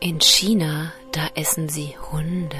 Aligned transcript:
In 0.00 0.20
China, 0.20 0.92
da 1.12 1.28
essen 1.34 1.68
sie 1.68 1.94
Hunde. 2.10 2.56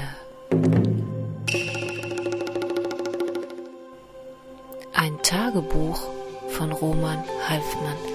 Ein 4.93 5.21
Tagebuch 5.21 6.07
von 6.49 6.71
Roman 6.71 7.23
Halfmann. 7.47 8.12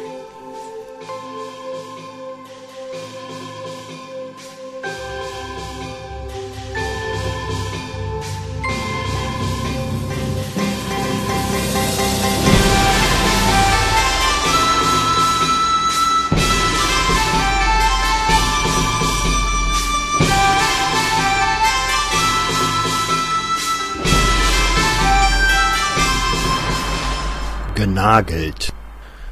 Genagelt. 27.98 28.72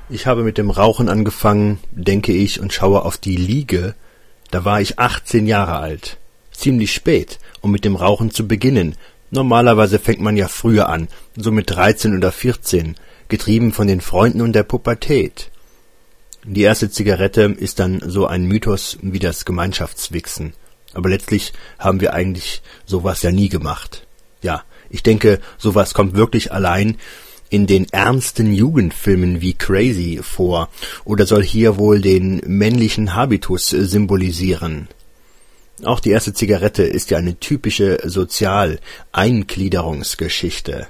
Ich 0.09 0.27
habe 0.27 0.43
mit 0.43 0.59
dem 0.59 0.70
Rauchen 0.70 1.09
angefangen, 1.09 1.79
denke 1.93 2.33
ich, 2.33 2.59
und 2.59 2.73
schaue 2.73 3.05
auf 3.05 3.16
die 3.16 3.37
Liege. 3.37 3.95
Da 4.51 4.65
war 4.65 4.80
ich 4.80 4.98
18 4.98 5.47
Jahre 5.47 5.77
alt. 5.77 6.19
Ziemlich 6.51 6.93
spät, 6.93 7.38
um 7.60 7.71
mit 7.71 7.84
dem 7.84 7.95
Rauchen 7.95 8.33
zu 8.33 8.48
beginnen. 8.48 8.97
Normalerweise 9.30 10.01
fängt 10.01 10.21
man 10.21 10.37
ja 10.37 10.48
früher 10.48 10.88
an, 10.88 11.07
so 11.37 11.52
mit 11.52 11.71
13 11.71 12.16
oder 12.16 12.33
14, 12.33 12.97
getrieben 13.29 13.73
von 13.73 13.87
den 13.87 14.01
Freunden 14.01 14.41
und 14.41 14.52
der 14.52 14.65
Pubertät. 14.65 15.52
Die 16.43 16.62
erste 16.62 16.90
Zigarette 16.90 17.43
ist 17.57 17.79
dann 17.79 18.02
so 18.05 18.27
ein 18.27 18.46
Mythos 18.46 18.99
wie 19.01 19.21
das 19.21 19.45
Gemeinschaftswichsen. 19.45 20.55
Aber 20.93 21.09
letztlich 21.09 21.52
haben 21.79 22.01
wir 22.01 22.15
eigentlich 22.15 22.62
sowas 22.85 23.23
ja 23.23 23.30
nie 23.30 23.49
gemacht. 23.49 24.09
Ja, 24.43 24.65
ich 24.90 25.05
denke, 25.05 25.40
sowas 25.57 25.95
kommt 25.95 26.15
wirklich 26.15 26.52
allein 26.52 26.96
in 27.49 27.66
den 27.66 27.87
ernsten 27.93 28.52
Jugendfilmen 28.52 29.41
wie 29.41 29.55
Crazy 29.55 30.21
vor 30.23 30.69
oder 31.05 31.27
soll 31.27 31.43
hier 31.43 31.77
wohl 31.77 32.01
den 32.01 32.41
männlichen 32.47 33.15
Habitus 33.15 33.71
symbolisieren. 33.71 34.87
Auch 35.83 35.99
die 36.01 36.11
erste 36.11 36.33
Zigarette 36.33 36.85
ist 36.85 37.11
ja 37.11 37.19
eine 37.19 37.39
typische 37.39 37.99
Sozial-Eingliederungsgeschichte. 38.02 40.87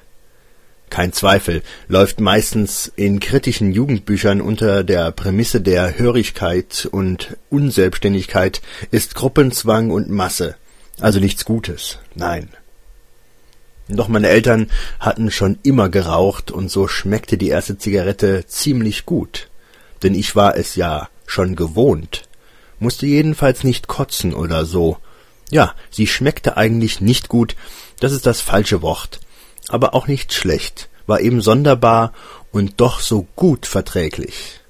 Kein 0.89 1.13
Zweifel, 1.13 1.63
läuft 1.89 2.21
meistens 2.21 2.93
in 2.95 3.19
kritischen 3.19 3.73
Jugendbüchern 3.73 4.41
unter 4.41 4.85
der 4.85 5.11
Prämisse 5.11 5.61
der 5.61 5.99
Hörigkeit 5.99 6.89
und 6.91 7.37
Unselbstständigkeit 7.51 8.63
ist 8.93 9.17
Gruppenzwang 9.17 9.91
und 9.91 10.09
Masse, 10.09 10.55
also 11.01 11.19
nichts 11.19 11.45
Gutes, 11.45 11.99
nein. 12.15 12.51
Doch 13.89 14.09
meine 14.09 14.29
Eltern 14.29 14.71
hatten 14.99 15.31
schon 15.31 15.59
immer 15.63 15.89
geraucht 15.89 16.51
und 16.51 16.71
so 16.71 16.89
schmeckte 16.89 17.39
die 17.39 17.49
erste 17.49 17.79
Zigarette 17.79 18.45
ziemlich 18.47 19.07
gut. 19.07 19.49
Denn 20.03 20.15
ich 20.15 20.35
war 20.35 20.57
es 20.57 20.75
ja 20.75 21.09
schon 21.27 21.55
gewohnt. 21.55 22.29
Musste 22.79 23.07
jedenfalls 23.07 23.65
nicht 23.65 23.87
kotzen 23.87 24.35
oder 24.35 24.65
so. 24.65 24.99
Ja, 25.51 25.75
sie 25.91 26.07
schmeckte 26.07 26.57
eigentlich 26.57 27.01
nicht 27.01 27.29
gut, 27.29 27.55
das 28.01 28.13
ist 28.13 28.27
das 28.27 28.41
falsche 28.41 28.83
Wort. 28.83 29.21
Aber 29.69 29.95
auch 29.95 30.09
nicht 30.09 30.33
schlecht, 30.33 30.89
war 31.07 31.21
eben 31.21 31.41
sonderbar 31.41 32.13
und 32.51 32.81
doch 32.81 33.01
so 33.01 33.27
gut 33.37 33.67
verträglich. 33.67 34.61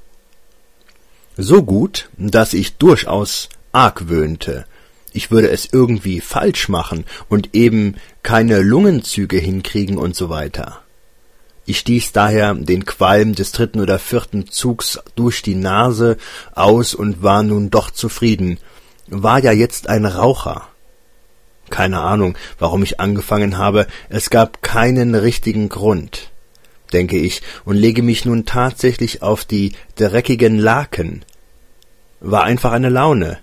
So 1.36 1.62
gut, 1.62 2.08
dass 2.17 2.55
ich 2.55 2.77
durchaus 2.77 3.48
argwöhnte, 3.73 4.67
ich 5.16 5.30
würde 5.30 5.48
es 5.48 5.68
irgendwie 5.72 6.20
falsch 6.20 6.68
machen 6.68 7.04
und 7.30 7.54
eben 7.54 7.96
keine 8.22 8.60
Lungenzüge 8.60 9.38
hinkriegen 9.38 9.96
und 9.96 10.14
so 10.14 10.28
weiter. 10.28 10.82
Ich 11.64 11.78
stieß 11.78 12.12
daher 12.12 12.54
den 12.54 12.84
Qualm 12.84 13.34
des 13.34 13.50
dritten 13.50 13.80
oder 13.80 13.98
vierten 13.98 14.48
Zugs 14.48 15.00
durch 15.16 15.40
die 15.40 15.54
Nase 15.54 16.18
aus 16.54 16.94
und 16.94 17.22
war 17.22 17.42
nun 17.42 17.70
doch 17.70 17.90
zufrieden, 17.90 18.58
war 19.08 19.42
ja 19.42 19.52
jetzt 19.52 19.88
ein 19.88 20.04
Raucher. 20.04 20.68
Keine 21.70 22.00
Ahnung, 22.00 22.36
warum 22.58 22.83
ich 22.83 23.00
angefangen 23.00 23.56
habe, 23.56 23.86
es 24.10 24.28
gab 24.30 24.62
keinen 24.62 25.14
richtigen 25.14 25.68
Grund, 25.68 26.30
denke 26.92 27.16
ich, 27.16 27.42
und 27.64 27.77
lege 27.77 28.02
mich 28.02 28.27
nun 28.27 28.44
tatsächlich 28.44 29.22
auf 29.22 29.44
die 29.44 29.72
dreckigen 29.96 30.58
Laken. 30.58 31.24
War 32.20 32.44
einfach 32.44 32.72
eine 32.72 32.90
Laune, 32.90 33.38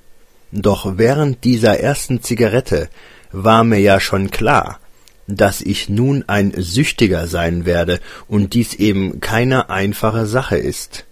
doch 0.54 0.98
während 0.98 1.44
dieser 1.44 1.80
ersten 1.80 2.22
Zigarette 2.22 2.88
war 3.32 3.64
mir 3.64 3.80
ja 3.80 4.00
schon 4.00 4.30
klar, 4.30 4.80
dass 5.26 5.62
ich 5.62 5.90
nun 5.90 6.24
ein 6.28 6.54
Süchtiger 6.56 7.28
sein 7.28 7.66
werde 7.66 8.00
und 8.28 8.54
dies 8.54 8.76
eben 8.76 9.20
keine 9.20 9.72
einfache 9.72 10.28
Sache 10.28 10.58
ist. 10.58 11.06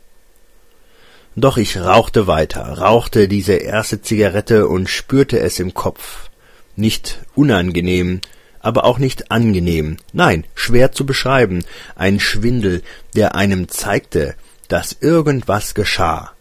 Doch 1.35 1.57
ich 1.57 1.77
rauchte 1.77 2.27
weiter, 2.27 2.61
rauchte 2.61 3.27
diese 3.27 3.53
erste 3.53 4.01
Zigarette 4.01 4.67
und 4.67 4.89
spürte 4.89 5.39
es 5.39 5.59
im 5.59 5.73
Kopf. 5.73 6.29
Nicht 6.75 7.19
unangenehm, 7.33 8.21
aber 8.59 8.83
auch 8.85 8.99
nicht 8.99 9.31
angenehm, 9.31 9.97
nein, 10.13 10.45
schwer 10.53 10.91
zu 10.91 11.03
beschreiben, 11.03 11.63
ein 11.95 12.19
Schwindel, 12.19 12.83
der 13.15 13.33
einem 13.33 13.69
zeigte, 13.69 14.35
dass 14.67 14.97
irgendwas 14.99 15.73
geschah, 15.73 16.31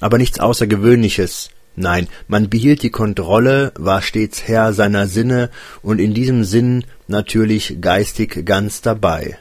aber 0.00 0.16
nichts 0.16 0.40
Außergewöhnliches, 0.40 1.50
Nein, 1.80 2.08
man 2.26 2.50
behielt 2.50 2.82
die 2.82 2.90
Kontrolle, 2.90 3.72
war 3.76 4.02
stets 4.02 4.48
Herr 4.48 4.72
seiner 4.72 5.06
Sinne 5.06 5.48
und 5.80 6.00
in 6.00 6.12
diesem 6.12 6.42
Sinn 6.42 6.84
natürlich 7.06 7.80
geistig 7.80 8.44
ganz 8.44 8.82
dabei, 8.82 9.38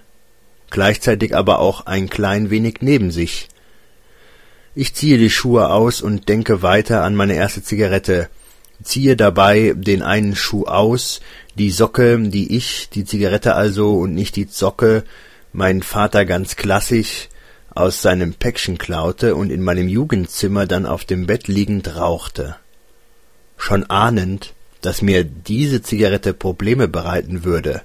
gleichzeitig 0.70 1.36
aber 1.36 1.58
auch 1.58 1.88
ein 1.88 2.10
klein 2.10 2.52
wenig 2.52 2.76
neben 2.82 3.10
sich. 3.10 3.50
Ich 4.76 4.94
ziehe 4.94 5.18
die 5.18 5.32
Schuhe 5.32 5.72
aus 5.72 6.04
und 6.04 6.30
denke 6.30 6.62
weiter 6.62 7.04
an 7.04 7.16
meine 7.16 7.34
erste 7.34 7.64
Zigarette, 7.64 8.30
ziehe 8.84 9.16
dabei 9.16 9.74
den 9.76 10.04
einen 10.04 10.36
Schuh 10.36 10.66
aus, 10.66 11.22
die 11.56 11.72
Socke, 11.72 12.20
die 12.20 12.56
ich, 12.56 12.90
die 12.94 13.04
Zigarette 13.04 13.56
also 13.56 13.98
und 13.98 14.14
nicht 14.14 14.36
die 14.36 14.48
Zocke, 14.48 15.06
mein 15.54 15.82
Vater 15.82 16.24
ganz 16.26 16.56
klassisch, 16.56 17.30
aus 17.78 18.02
seinem 18.02 18.34
Päckchen 18.34 18.78
klaute 18.78 19.36
und 19.36 19.52
in 19.52 19.62
meinem 19.62 19.88
Jugendzimmer 19.88 20.66
dann 20.66 20.86
auf 20.86 21.06
dem 21.06 21.28
Bett 21.28 21.48
liegend 21.48 21.96
rauchte. 21.96 22.56
Schon 23.56 23.84
ahnend, 23.90 24.54
dass 24.82 25.02
mir 25.02 25.24
diese 25.24 25.82
Zigarette 25.82 26.34
Probleme 26.34 26.88
bereiten 26.88 27.44
würde. 27.44 27.82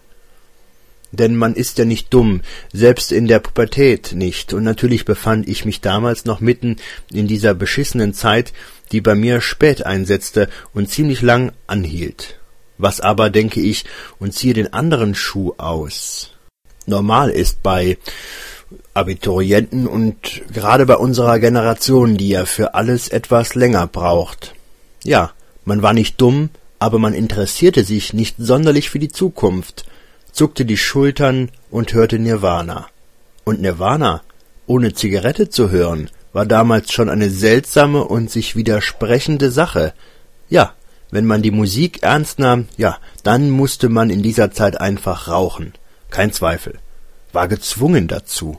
Denn 1.10 1.36
man 1.36 1.54
ist 1.54 1.76
ja 1.76 1.84
nicht 1.84 2.12
dumm, 2.14 2.40
selbst 2.72 3.12
in 3.12 3.28
der 3.28 3.38
Pubertät 3.38 4.12
nicht, 4.14 4.54
und 4.54 4.64
natürlich 4.64 5.04
befand 5.04 5.46
ich 5.46 5.66
mich 5.66 5.82
damals 5.82 6.24
noch 6.24 6.40
mitten 6.40 6.76
in 7.12 7.28
dieser 7.28 7.52
beschissenen 7.52 8.14
Zeit, 8.14 8.54
die 8.92 9.02
bei 9.02 9.14
mir 9.14 9.42
spät 9.42 9.84
einsetzte 9.84 10.48
und 10.72 10.88
ziemlich 10.88 11.20
lang 11.20 11.52
anhielt. 11.66 12.38
Was 12.78 13.00
aber, 13.00 13.28
denke 13.28 13.60
ich, 13.60 13.84
und 14.18 14.32
ziehe 14.32 14.54
den 14.54 14.72
anderen 14.72 15.14
Schuh 15.14 15.52
aus. 15.58 16.30
Normal 16.86 17.30
ist 17.30 17.62
bei 17.62 17.98
Abiturienten 18.94 19.86
und 19.86 20.42
gerade 20.52 20.84
bei 20.84 20.96
unserer 20.96 21.38
Generation, 21.38 22.18
die 22.18 22.28
ja 22.28 22.44
für 22.44 22.74
alles 22.74 23.08
etwas 23.08 23.54
länger 23.54 23.86
braucht. 23.86 24.54
Ja, 25.02 25.32
man 25.64 25.82
war 25.82 25.94
nicht 25.94 26.20
dumm, 26.20 26.50
aber 26.78 26.98
man 26.98 27.14
interessierte 27.14 27.84
sich 27.84 28.12
nicht 28.12 28.36
sonderlich 28.38 28.90
für 28.90 28.98
die 28.98 29.08
Zukunft, 29.08 29.86
zuckte 30.30 30.66
die 30.66 30.76
Schultern 30.76 31.50
und 31.70 31.94
hörte 31.94 32.18
Nirvana. 32.18 32.88
Und 33.44 33.62
Nirvana, 33.62 34.22
ohne 34.66 34.92
Zigarette 34.92 35.48
zu 35.48 35.70
hören, 35.70 36.10
war 36.34 36.44
damals 36.44 36.92
schon 36.92 37.08
eine 37.08 37.30
seltsame 37.30 38.04
und 38.04 38.30
sich 38.30 38.56
widersprechende 38.56 39.50
Sache. 39.50 39.94
Ja, 40.50 40.74
wenn 41.10 41.24
man 41.24 41.40
die 41.40 41.50
Musik 41.50 42.02
ernst 42.02 42.38
nahm, 42.38 42.68
ja, 42.76 42.98
dann 43.22 43.50
musste 43.50 43.88
man 43.88 44.10
in 44.10 44.22
dieser 44.22 44.50
Zeit 44.50 44.78
einfach 44.80 45.28
rauchen. 45.28 45.72
Kein 46.10 46.32
Zweifel. 46.32 46.78
War 47.32 47.48
gezwungen 47.48 48.06
dazu 48.06 48.58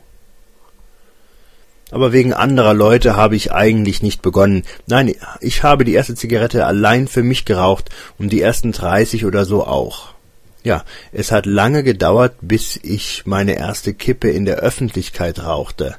aber 1.94 2.12
wegen 2.12 2.34
anderer 2.34 2.74
Leute 2.74 3.16
habe 3.16 3.36
ich 3.36 3.51
eigentlich 3.51 4.01
nicht 4.01 4.24
begonnen. 4.24 4.63
Nein, 4.88 5.13
ich 5.42 5.62
habe 5.62 5.86
die 5.86 5.94
erste 5.94 6.16
Zigarette 6.16 6.66
allein 6.66 7.07
für 7.07 7.22
mich 7.22 7.45
geraucht 7.45 7.90
und 8.18 8.34
die 8.34 8.42
ersten 8.42 8.72
dreißig 8.72 9.25
oder 9.25 9.45
so 9.45 9.66
auch. 9.66 10.13
Ja, 10.63 10.86
es 11.12 11.31
hat 11.31 11.45
lange 11.45 11.84
gedauert, 11.84 12.36
bis 12.42 12.80
ich 12.81 13.24
meine 13.25 13.56
erste 13.57 13.94
Kippe 13.94 14.30
in 14.30 14.45
der 14.45 14.57
Öffentlichkeit 14.57 15.44
rauchte. 15.44 15.95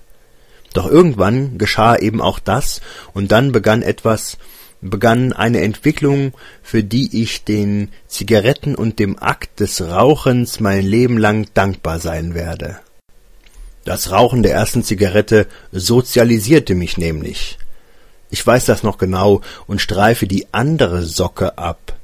Doch 0.73 0.91
irgendwann 0.91 1.59
geschah 1.59 1.97
eben 1.97 2.21
auch 2.21 2.41
das, 2.41 2.81
und 3.13 3.31
dann 3.31 3.53
begann 3.53 3.83
etwas, 3.83 4.39
begann 4.81 5.33
eine 5.33 5.61
Entwicklung, 5.61 6.33
für 6.63 6.83
die 6.83 7.23
ich 7.23 7.45
den 7.45 7.91
Zigaretten 8.09 8.75
und 8.75 8.99
dem 8.99 9.17
Akt 9.23 9.61
des 9.61 9.81
Rauchens 9.81 10.59
mein 10.59 10.85
Leben 10.85 11.19
lang 11.19 11.47
dankbar 11.55 12.01
sein 12.01 12.35
werde. 12.35 12.79
Das 13.85 14.11
Rauchen 14.11 14.43
der 14.43 14.55
ersten 14.55 14.83
Zigarette 14.83 15.47
sozialisierte 15.71 16.75
mich 16.75 16.97
nämlich. 16.97 17.59
Ich 18.31 18.45
weiß 18.45 18.65
das 18.65 18.83
noch 18.83 18.99
genau 18.99 19.43
und 19.67 19.81
streife 19.81 20.27
die 20.27 20.47
andere 20.53 21.03
Socke 21.03 21.59
ab. 21.59 21.97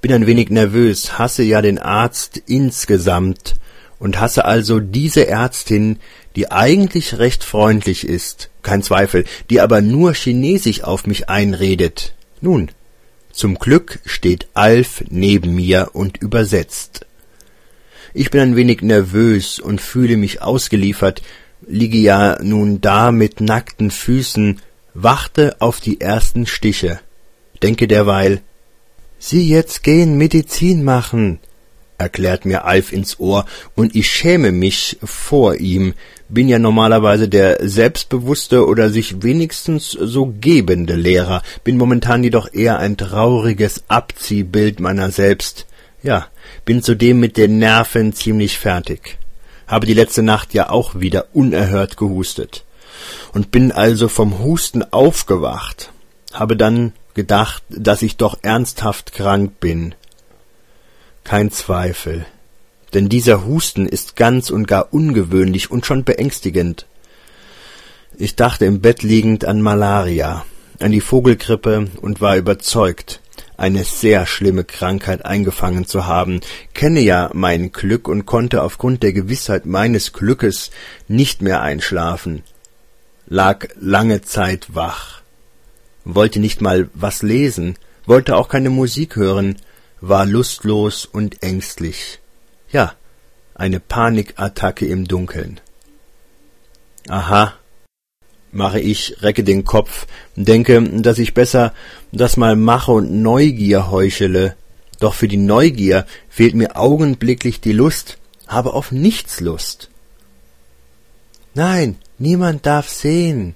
Bin 0.00 0.12
ein 0.12 0.26
wenig 0.26 0.50
nervös, 0.50 1.18
hasse 1.18 1.42
ja 1.42 1.60
den 1.60 1.78
Arzt 1.78 2.40
insgesamt 2.46 3.56
und 3.98 4.18
hasse 4.18 4.44
also 4.44 4.80
diese 4.80 5.26
Ärztin, 5.26 5.98
die 6.36 6.50
eigentlich 6.50 7.18
recht 7.18 7.44
freundlich 7.44 8.06
ist, 8.06 8.48
kein 8.62 8.82
Zweifel, 8.82 9.24
die 9.50 9.60
aber 9.60 9.80
nur 9.80 10.14
Chinesisch 10.14 10.84
auf 10.84 11.06
mich 11.06 11.28
einredet. 11.28 12.14
Nun, 12.40 12.70
zum 13.32 13.58
Glück 13.58 13.98
steht 14.06 14.48
Alf 14.54 15.04
neben 15.10 15.54
mir 15.54 15.90
und 15.92 16.18
übersetzt. 16.18 17.04
Ich 18.12 18.30
bin 18.30 18.40
ein 18.40 18.56
wenig 18.56 18.82
nervös 18.82 19.58
und 19.60 19.80
fühle 19.80 20.16
mich 20.16 20.42
ausgeliefert, 20.42 21.22
liege 21.66 21.98
ja 21.98 22.38
nun 22.42 22.80
da 22.80 23.12
mit 23.12 23.40
nackten 23.40 23.90
Füßen, 23.90 24.60
warte 24.94 25.56
auf 25.60 25.80
die 25.80 26.00
ersten 26.00 26.46
Stiche, 26.46 27.00
denke 27.62 27.86
derweil, 27.86 28.40
Sie 29.22 29.46
jetzt 29.46 29.82
gehen 29.82 30.16
Medizin 30.16 30.82
machen, 30.82 31.40
erklärt 31.98 32.46
mir 32.46 32.64
Alf 32.64 32.90
ins 32.90 33.20
Ohr, 33.20 33.44
und 33.76 33.94
ich 33.94 34.10
schäme 34.10 34.50
mich 34.50 34.96
vor 35.04 35.56
ihm, 35.56 35.92
bin 36.30 36.48
ja 36.48 36.58
normalerweise 36.58 37.28
der 37.28 37.68
selbstbewusste 37.68 38.66
oder 38.66 38.88
sich 38.88 39.22
wenigstens 39.22 39.90
so 39.90 40.34
gebende 40.40 40.94
Lehrer, 40.94 41.42
bin 41.64 41.76
momentan 41.76 42.24
jedoch 42.24 42.52
eher 42.52 42.78
ein 42.78 42.96
trauriges 42.96 43.84
Abziehbild 43.88 44.80
meiner 44.80 45.10
selbst. 45.10 45.66
Ja, 46.02 46.28
bin 46.64 46.82
zudem 46.82 47.20
mit 47.20 47.36
den 47.36 47.58
Nerven 47.58 48.12
ziemlich 48.12 48.58
fertig. 48.58 49.18
Habe 49.66 49.86
die 49.86 49.94
letzte 49.94 50.22
Nacht 50.22 50.54
ja 50.54 50.70
auch 50.70 50.94
wieder 50.94 51.26
unerhört 51.32 51.96
gehustet. 51.96 52.64
Und 53.32 53.50
bin 53.50 53.70
also 53.72 54.08
vom 54.08 54.38
Husten 54.38 54.82
aufgewacht. 54.92 55.92
Habe 56.32 56.56
dann 56.56 56.92
gedacht, 57.14 57.62
dass 57.68 58.02
ich 58.02 58.16
doch 58.16 58.38
ernsthaft 58.42 59.12
krank 59.12 59.60
bin. 59.60 59.94
Kein 61.24 61.50
Zweifel. 61.50 62.26
Denn 62.94 63.08
dieser 63.08 63.44
Husten 63.44 63.86
ist 63.86 64.16
ganz 64.16 64.50
und 64.50 64.66
gar 64.66 64.92
ungewöhnlich 64.92 65.70
und 65.70 65.86
schon 65.86 66.04
beängstigend. 66.04 66.86
Ich 68.16 68.36
dachte 68.36 68.64
im 68.64 68.80
Bett 68.80 69.02
liegend 69.02 69.44
an 69.44 69.62
Malaria, 69.62 70.44
an 70.80 70.90
die 70.90 71.00
Vogelgrippe 71.00 71.88
und 72.00 72.20
war 72.20 72.36
überzeugt, 72.36 73.20
eine 73.60 73.84
sehr 73.84 74.24
schlimme 74.24 74.64
Krankheit 74.64 75.26
eingefangen 75.26 75.84
zu 75.84 76.06
haben, 76.06 76.40
kenne 76.72 77.00
ja 77.00 77.30
mein 77.34 77.72
Glück 77.72 78.08
und 78.08 78.24
konnte 78.24 78.62
aufgrund 78.62 79.02
der 79.02 79.12
Gewissheit 79.12 79.66
meines 79.66 80.14
Glückes 80.14 80.70
nicht 81.08 81.42
mehr 81.42 81.60
einschlafen, 81.60 82.42
lag 83.26 83.68
lange 83.78 84.22
Zeit 84.22 84.74
wach, 84.74 85.20
wollte 86.04 86.40
nicht 86.40 86.62
mal 86.62 86.88
was 86.94 87.20
lesen, 87.20 87.76
wollte 88.06 88.36
auch 88.36 88.48
keine 88.48 88.70
Musik 88.70 89.16
hören, 89.16 89.56
war 90.00 90.24
lustlos 90.24 91.04
und 91.04 91.42
ängstlich. 91.42 92.18
Ja, 92.70 92.94
eine 93.54 93.78
Panikattacke 93.78 94.86
im 94.86 95.06
Dunkeln. 95.06 95.60
Aha, 97.08 97.59
mache 98.52 98.80
ich, 98.80 99.16
recke 99.22 99.44
den 99.44 99.64
Kopf, 99.64 100.06
denke, 100.36 100.82
dass 101.00 101.18
ich 101.18 101.34
besser 101.34 101.72
das 102.12 102.36
mal 102.36 102.56
mache 102.56 102.92
und 102.92 103.22
Neugier 103.22 103.90
heuchele. 103.90 104.56
Doch 104.98 105.14
für 105.14 105.28
die 105.28 105.36
Neugier 105.36 106.06
fehlt 106.28 106.54
mir 106.54 106.76
augenblicklich 106.76 107.60
die 107.60 107.72
Lust, 107.72 108.18
habe 108.46 108.74
auf 108.74 108.92
nichts 108.92 109.40
Lust. 109.40 109.90
Nein, 111.54 111.96
niemand 112.18 112.66
darf 112.66 112.88
sehen, 112.88 113.54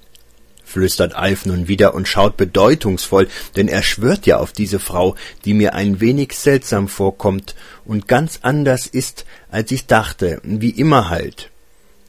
flüstert 0.63 1.13
Alf 1.13 1.45
nun 1.45 1.67
wieder 1.67 1.93
und 1.93 2.07
schaut 2.07 2.35
bedeutungsvoll, 2.35 3.27
denn 3.55 3.67
er 3.67 3.83
schwört 3.83 4.25
ja 4.25 4.39
auf 4.39 4.51
diese 4.51 4.79
Frau, 4.79 5.15
die 5.45 5.53
mir 5.53 5.73
ein 5.73 6.01
wenig 6.01 6.33
seltsam 6.33 6.87
vorkommt 6.87 7.55
und 7.85 8.07
ganz 8.07 8.39
anders 8.41 8.87
ist, 8.87 9.25
als 9.49 9.71
ich 9.71 9.85
dachte, 9.85 10.41
wie 10.43 10.71
immer 10.71 11.09
halt 11.09 11.51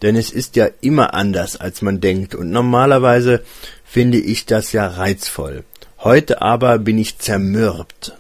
denn 0.03 0.17
es 0.17 0.31
ist 0.31 0.57
ja 0.57 0.69
immer 0.81 1.15
anders, 1.15 1.57
als 1.57 1.83
man 1.83 2.01
denkt, 2.01 2.35
und 2.35 2.51
normalerweise 2.51 3.43
finde 3.85 4.19
ich 4.19 4.47
das 4.47 4.73
ja 4.73 4.87
reizvoll. 4.87 5.65
Heute 5.99 6.43
aber 6.43 6.79
bin 6.79 6.99
ich 6.99 7.19
zermürbt. 7.19 8.17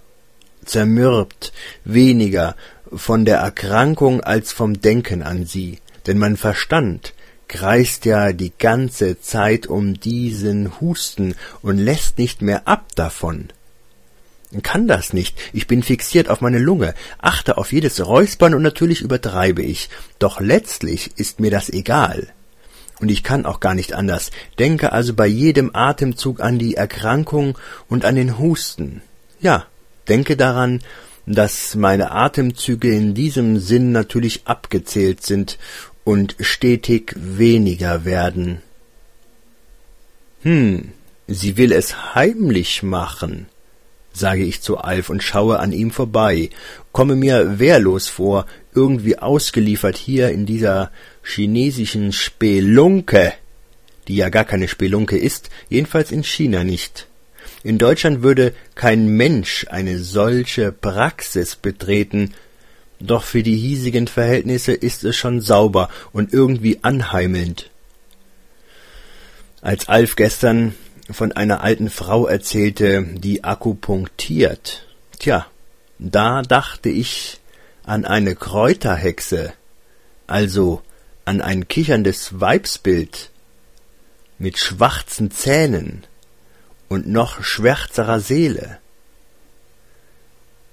Zermürbt 0.64 1.52
weniger 1.84 2.56
von 2.92 3.24
der 3.24 3.38
Erkrankung 3.38 4.20
als 4.20 4.52
vom 4.52 4.80
Denken 4.80 5.22
an 5.22 5.44
sie, 5.44 5.78
denn 6.06 6.18
mein 6.18 6.36
Verstand 6.36 7.12
kreist 7.48 8.04
ja 8.04 8.32
die 8.32 8.52
ganze 8.58 9.20
Zeit 9.20 9.66
um 9.66 9.94
diesen 10.00 10.80
Husten 10.80 11.34
und 11.62 11.78
lässt 11.78 12.18
nicht 12.18 12.42
mehr 12.42 12.66
ab 12.66 12.86
davon 12.96 13.50
kann 14.62 14.86
das 14.86 15.12
nicht. 15.12 15.38
Ich 15.52 15.66
bin 15.66 15.82
fixiert 15.82 16.28
auf 16.28 16.40
meine 16.40 16.58
Lunge, 16.58 16.94
achte 17.18 17.58
auf 17.58 17.72
jedes 17.72 18.04
Räuspern 18.04 18.54
und 18.54 18.62
natürlich 18.62 19.00
übertreibe 19.00 19.62
ich. 19.62 19.88
Doch 20.18 20.40
letztlich 20.40 21.12
ist 21.16 21.40
mir 21.40 21.50
das 21.50 21.68
egal. 21.68 22.28
Und 23.00 23.10
ich 23.10 23.22
kann 23.22 23.44
auch 23.44 23.60
gar 23.60 23.74
nicht 23.74 23.92
anders, 23.92 24.30
denke 24.58 24.92
also 24.92 25.12
bei 25.12 25.26
jedem 25.26 25.70
Atemzug 25.74 26.40
an 26.40 26.58
die 26.58 26.76
Erkrankung 26.76 27.58
und 27.88 28.04
an 28.04 28.14
den 28.14 28.38
Husten. 28.38 29.02
Ja, 29.40 29.66
denke 30.08 30.36
daran, 30.36 30.80
dass 31.26 31.74
meine 31.74 32.12
Atemzüge 32.12 32.90
in 32.90 33.12
diesem 33.12 33.58
Sinn 33.58 33.92
natürlich 33.92 34.46
abgezählt 34.46 35.26
sind 35.26 35.58
und 36.04 36.36
stetig 36.40 37.14
weniger 37.16 38.04
werden. 38.06 38.62
Hm, 40.42 40.92
sie 41.26 41.56
will 41.58 41.72
es 41.72 42.14
heimlich 42.14 42.82
machen 42.82 43.46
sage 44.18 44.44
ich 44.44 44.62
zu 44.62 44.78
Alf 44.78 45.10
und 45.10 45.22
schaue 45.22 45.58
an 45.60 45.72
ihm 45.72 45.90
vorbei, 45.90 46.50
komme 46.92 47.16
mir 47.16 47.58
wehrlos 47.58 48.08
vor, 48.08 48.46
irgendwie 48.74 49.18
ausgeliefert 49.18 49.96
hier 49.96 50.30
in 50.30 50.46
dieser 50.46 50.90
chinesischen 51.22 52.12
Spelunke, 52.12 53.32
die 54.08 54.16
ja 54.16 54.28
gar 54.28 54.44
keine 54.44 54.68
Spelunke 54.68 55.18
ist, 55.18 55.50
jedenfalls 55.68 56.10
in 56.10 56.24
China 56.24 56.64
nicht. 56.64 57.06
In 57.62 57.78
Deutschland 57.78 58.22
würde 58.22 58.54
kein 58.74 59.08
Mensch 59.08 59.66
eine 59.68 59.98
solche 59.98 60.72
Praxis 60.72 61.56
betreten, 61.56 62.32
doch 63.00 63.24
für 63.24 63.42
die 63.42 63.56
hiesigen 63.56 64.06
Verhältnisse 64.06 64.72
ist 64.72 65.04
es 65.04 65.16
schon 65.16 65.40
sauber 65.40 65.90
und 66.12 66.32
irgendwie 66.32 66.78
anheimelnd. 66.82 67.70
Als 69.60 69.88
Alf 69.88 70.16
gestern 70.16 70.74
von 71.10 71.32
einer 71.32 71.62
alten 71.62 71.90
Frau 71.90 72.26
erzählte, 72.26 73.02
die 73.02 73.44
akupunktiert. 73.44 74.86
Tja, 75.18 75.46
da 75.98 76.42
dachte 76.42 76.88
ich 76.88 77.40
an 77.84 78.04
eine 78.04 78.34
Kräuterhexe, 78.34 79.52
also 80.26 80.82
an 81.24 81.40
ein 81.40 81.68
kicherndes 81.68 82.40
Weibsbild 82.40 83.30
mit 84.38 84.58
schwarzen 84.58 85.30
Zähnen 85.30 86.04
und 86.88 87.06
noch 87.06 87.42
schwärzerer 87.42 88.20
Seele. 88.20 88.78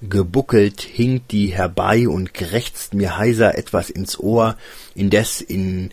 Gebuckelt 0.02 0.82
hinkt 0.82 1.32
die 1.32 1.48
herbei 1.48 2.10
und 2.10 2.34
krächzt 2.34 2.94
mir 2.94 3.18
heiser 3.18 3.58
etwas 3.58 3.90
ins 3.90 4.20
Ohr, 4.20 4.58
indes 4.96 5.40
in, 5.40 5.92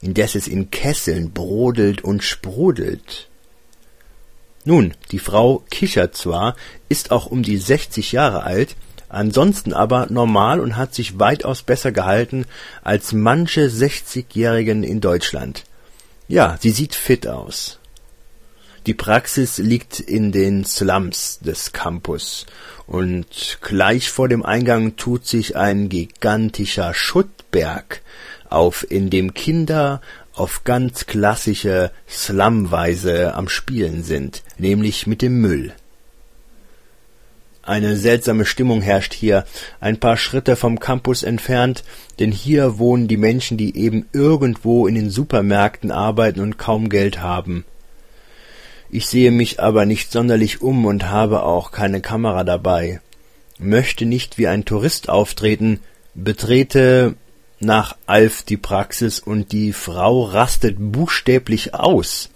indes 0.00 0.36
es 0.36 0.46
in 0.46 0.70
Kesseln 0.70 1.32
brodelt 1.32 2.02
und 2.04 2.22
sprudelt. 2.22 3.27
Nun, 4.68 4.92
die 5.12 5.18
Frau 5.18 5.64
kichert 5.70 6.14
zwar, 6.14 6.54
ist 6.90 7.10
auch 7.10 7.24
um 7.24 7.42
die 7.42 7.56
sechzig 7.56 8.12
Jahre 8.12 8.42
alt, 8.42 8.76
ansonsten 9.08 9.72
aber 9.72 10.08
normal 10.10 10.60
und 10.60 10.76
hat 10.76 10.94
sich 10.94 11.18
weitaus 11.18 11.62
besser 11.62 11.90
gehalten 11.90 12.44
als 12.84 13.14
manche 13.14 13.70
Sechzigjährigen 13.70 14.84
in 14.84 15.00
Deutschland. 15.00 15.64
Ja, 16.28 16.58
sie 16.60 16.68
sieht 16.68 16.94
fit 16.94 17.26
aus. 17.26 17.78
Die 18.84 18.92
Praxis 18.92 19.56
liegt 19.56 20.00
in 20.00 20.32
den 20.32 20.66
Slums 20.66 21.38
des 21.38 21.72
Campus 21.72 22.44
und 22.86 23.60
gleich 23.62 24.10
vor 24.10 24.28
dem 24.28 24.44
Eingang 24.44 24.96
tut 24.96 25.26
sich 25.26 25.56
ein 25.56 25.88
gigantischer 25.88 26.92
Schuttberg 26.92 28.02
auf, 28.50 28.86
in 28.90 29.08
dem 29.08 29.32
Kinder 29.32 30.02
auf 30.38 30.64
ganz 30.64 31.06
klassische 31.06 31.90
Slumweise 32.08 33.34
am 33.34 33.48
Spielen 33.48 34.02
sind, 34.02 34.42
nämlich 34.56 35.06
mit 35.06 35.22
dem 35.22 35.40
Müll. 35.40 35.72
Eine 37.62 37.96
seltsame 37.96 38.46
Stimmung 38.46 38.80
herrscht 38.80 39.12
hier, 39.12 39.44
ein 39.78 40.00
paar 40.00 40.16
Schritte 40.16 40.56
vom 40.56 40.80
Campus 40.80 41.22
entfernt, 41.22 41.84
denn 42.18 42.32
hier 42.32 42.78
wohnen 42.78 43.08
die 43.08 43.18
Menschen, 43.18 43.58
die 43.58 43.76
eben 43.76 44.06
irgendwo 44.14 44.86
in 44.86 44.94
den 44.94 45.10
Supermärkten 45.10 45.90
arbeiten 45.90 46.40
und 46.40 46.56
kaum 46.56 46.88
Geld 46.88 47.20
haben. 47.20 47.66
Ich 48.90 49.06
sehe 49.06 49.30
mich 49.30 49.60
aber 49.60 49.84
nicht 49.84 50.10
sonderlich 50.10 50.62
um 50.62 50.86
und 50.86 51.10
habe 51.10 51.42
auch 51.42 51.70
keine 51.70 52.00
Kamera 52.00 52.42
dabei, 52.42 53.02
möchte 53.58 54.06
nicht 54.06 54.38
wie 54.38 54.46
ein 54.46 54.64
Tourist 54.64 55.10
auftreten, 55.10 55.80
betrete 56.14 57.16
nach 57.60 57.96
Alf 58.06 58.42
die 58.42 58.56
Praxis 58.56 59.18
und 59.20 59.52
die 59.52 59.72
Frau 59.72 60.24
rastet 60.24 60.76
buchstäblich 60.78 61.74
aus. 61.74 62.30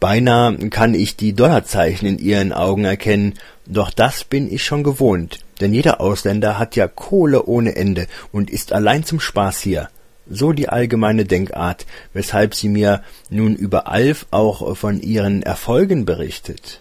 Beinahe 0.00 0.56
kann 0.70 0.94
ich 0.94 1.16
die 1.16 1.32
Dollarzeichen 1.32 2.06
in 2.06 2.18
ihren 2.18 2.52
Augen 2.52 2.84
erkennen, 2.84 3.34
doch 3.66 3.90
das 3.90 4.24
bin 4.24 4.52
ich 4.52 4.64
schon 4.64 4.84
gewohnt, 4.84 5.40
denn 5.60 5.72
jeder 5.72 6.00
Ausländer 6.00 6.58
hat 6.58 6.76
ja 6.76 6.86
Kohle 6.86 7.44
ohne 7.44 7.76
Ende 7.76 8.06
und 8.30 8.50
ist 8.50 8.72
allein 8.72 9.04
zum 9.04 9.20
Spaß 9.20 9.60
hier. 9.60 9.88
So 10.28 10.52
die 10.52 10.68
allgemeine 10.68 11.24
Denkart, 11.24 11.86
weshalb 12.12 12.54
sie 12.54 12.68
mir 12.68 13.02
nun 13.30 13.54
über 13.54 13.86
Alf 13.86 14.26
auch 14.32 14.76
von 14.76 15.00
ihren 15.00 15.42
Erfolgen 15.42 16.04
berichtet. 16.04 16.80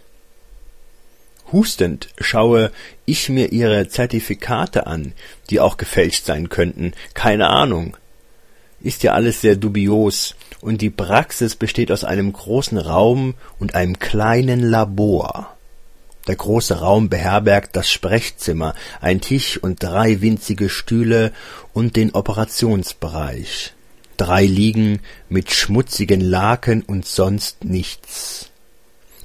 Hustend 1.56 2.10
schaue 2.20 2.70
ich 3.06 3.30
mir 3.30 3.54
ihre 3.54 3.88
Zertifikate 3.88 4.88
an, 4.88 5.14
die 5.50 5.62
auch 5.62 5.78
gefälscht 5.78 6.26
sein 6.26 6.50
könnten, 6.50 6.92
keine 7.14 7.48
Ahnung. 7.48 7.96
Ist 8.82 9.04
ja 9.04 9.14
alles 9.14 9.40
sehr 9.40 9.56
dubios, 9.56 10.36
und 10.60 10.82
die 10.82 10.90
Praxis 10.90 11.56
besteht 11.56 11.94
aus 11.94 12.04
einem 12.04 12.34
großen 12.34 12.78
Raum 12.78 13.36
und 13.58 13.74
einem 13.74 14.00
kleinen 14.00 14.60
Labor. 14.60 15.56
Der 16.28 16.36
große 16.36 16.80
Raum 16.80 17.08
beherbergt 17.08 17.74
das 17.78 17.90
Sprechzimmer, 17.90 18.76
ein 19.00 19.22
Tisch 19.22 19.58
und 19.58 19.82
drei 19.82 20.20
winzige 20.20 20.68
Stühle 20.68 21.32
und 21.72 21.96
den 21.96 22.12
Operationsbereich. 22.12 23.72
Drei 24.18 24.44
liegen 24.46 25.00
mit 25.30 25.52
schmutzigen 25.52 26.20
Laken 26.20 26.82
und 26.82 27.06
sonst 27.06 27.64
nichts. 27.64 28.52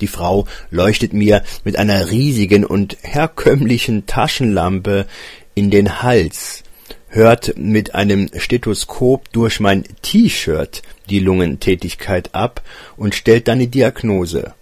Die 0.00 0.06
Frau 0.06 0.46
leuchtet 0.70 1.12
mir 1.12 1.42
mit 1.64 1.76
einer 1.76 2.10
riesigen 2.10 2.64
und 2.64 2.96
herkömmlichen 3.02 4.06
Taschenlampe 4.06 5.06
in 5.54 5.70
den 5.70 6.02
Hals, 6.02 6.62
hört 7.08 7.56
mit 7.56 7.94
einem 7.94 8.30
Stethoskop 8.36 9.30
durch 9.32 9.60
mein 9.60 9.84
T-Shirt 10.02 10.82
die 11.10 11.18
Lungentätigkeit 11.18 12.34
ab 12.34 12.62
und 12.96 13.14
stellt 13.14 13.48
dann 13.48 13.58
die 13.58 13.66
Diagnose. 13.66 14.54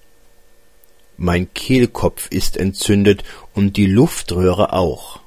Mein 1.16 1.52
Kehlkopf 1.52 2.28
ist 2.30 2.56
entzündet 2.56 3.22
und 3.54 3.76
die 3.76 3.86
Luftröhre 3.86 4.72
auch. 4.72 5.20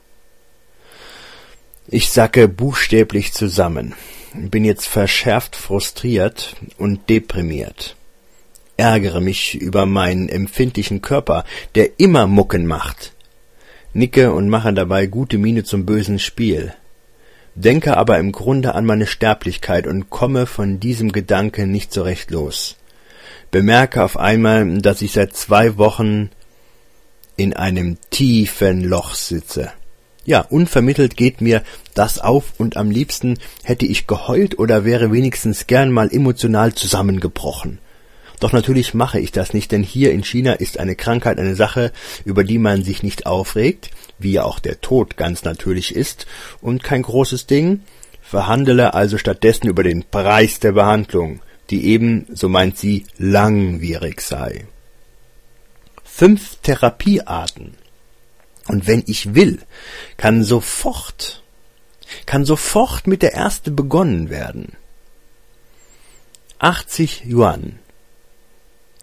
Ich 1.88 2.10
sacke 2.10 2.48
buchstäblich 2.48 3.34
zusammen, 3.34 3.94
bin 4.34 4.64
jetzt 4.64 4.88
verschärft 4.88 5.56
frustriert 5.56 6.56
und 6.78 7.10
deprimiert 7.10 7.96
ärgere 8.82 9.22
mich 9.22 9.54
über 9.54 9.86
meinen 9.86 10.28
empfindlichen 10.28 11.04
Körper, 11.04 11.46
der 11.76 12.00
immer 12.00 12.26
Mucken 12.26 12.66
macht. 12.66 13.14
Nicke 13.94 14.34
und 14.34 14.50
mache 14.50 14.74
dabei 14.74 15.06
gute 15.06 15.38
Miene 15.38 15.64
zum 15.64 15.86
bösen 15.86 16.18
Spiel. 16.18 16.74
Denke 17.54 17.96
aber 17.96 18.18
im 18.18 18.32
Grunde 18.32 18.74
an 18.74 18.88
meine 18.88 19.06
Sterblichkeit 19.06 19.86
und 19.86 20.10
komme 20.10 20.48
von 20.48 20.80
diesem 20.80 21.12
Gedanken 21.12 21.72
nicht 21.72 21.94
so 21.94 22.02
recht 22.02 22.32
los. 22.32 22.76
Bemerke 23.52 24.04
auf 24.04 24.18
einmal, 24.18 24.80
dass 24.80 25.04
ich 25.04 25.12
seit 25.12 25.36
zwei 25.36 25.78
Wochen 25.78 26.32
in 27.38 27.54
einem 27.54 27.98
tiefen 28.10 28.84
Loch 28.84 29.14
sitze. 29.14 29.72
Ja, 30.26 30.42
unvermittelt 30.42 31.18
geht 31.18 31.40
mir 31.40 31.62
das 31.94 32.18
auf 32.18 32.54
und 32.58 32.78
am 32.78 32.90
liebsten 32.90 33.38
hätte 33.62 33.86
ich 33.86 34.08
geheult 34.08 34.58
oder 34.58 34.86
wäre 34.86 35.12
wenigstens 35.12 35.68
gern 35.68 35.92
mal 35.92 36.12
emotional 36.12 36.74
zusammengebrochen. 36.74 37.78
Doch 38.42 38.54
natürlich 38.54 38.96
mache 38.96 39.20
ich 39.20 39.32
das 39.32 39.54
nicht, 39.54 39.72
denn 39.72 39.84
hier 39.84 40.12
in 40.12 40.24
China 40.24 40.54
ist 40.54 40.80
eine 40.80 40.96
Krankheit 40.96 41.40
eine 41.40 41.56
Sache, 41.56 41.92
über 42.26 42.44
die 42.44 42.58
man 42.58 42.84
sich 42.84 43.04
nicht 43.04 43.28
aufregt, 43.28 43.92
wie 44.18 44.32
ja 44.32 44.44
auch 44.44 44.58
der 44.58 44.82
Tod 44.82 45.16
ganz 45.16 45.44
natürlich 45.44 45.96
ist, 45.96 46.26
und 46.60 46.84
kein 46.84 47.04
großes 47.04 47.46
Ding, 47.46 47.82
verhandele 48.20 48.96
also 48.96 49.20
stattdessen 49.20 49.68
über 49.68 49.84
den 49.84 50.04
Preis 50.04 50.60
der 50.60 50.72
Behandlung, 50.72 51.42
die 51.70 51.86
eben, 51.86 52.26
so 52.34 52.50
meint 52.50 52.80
sie, 52.80 53.06
langwierig 53.20 54.22
sei. 54.22 54.66
Fünf 56.04 56.56
Therapiearten. 56.64 57.76
Und 58.68 58.88
wenn 58.88 59.04
ich 59.06 59.36
will, 59.36 59.60
kann 60.18 60.44
sofort, 60.44 61.44
kann 62.26 62.44
sofort 62.44 63.06
mit 63.06 63.22
der 63.22 63.34
erste 63.34 63.70
begonnen 63.70 64.32
werden. 64.32 64.72
80 66.58 67.26
Yuan 67.26 67.78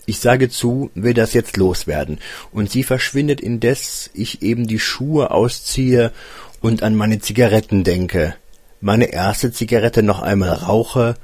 ich 0.08 0.18
sage 0.20 0.48
zu, 0.48 0.90
will 0.94 1.12
das 1.12 1.34
jetzt 1.34 1.58
loswerden, 1.58 2.18
und 2.50 2.70
sie 2.70 2.82
verschwindet 2.82 3.42
indes 3.42 4.08
ich 4.14 4.40
eben 4.42 4.66
die 4.66 4.78
Schuhe 4.78 5.30
ausziehe 5.30 6.12
und 6.60 6.82
an 6.82 6.94
meine 6.94 7.18
Zigaretten 7.18 7.84
denke, 7.84 8.34
meine 8.80 9.12
erste 9.12 9.52
Zigarette 9.52 10.02
noch 10.02 10.22
einmal 10.22 10.54
rauche 10.54 11.16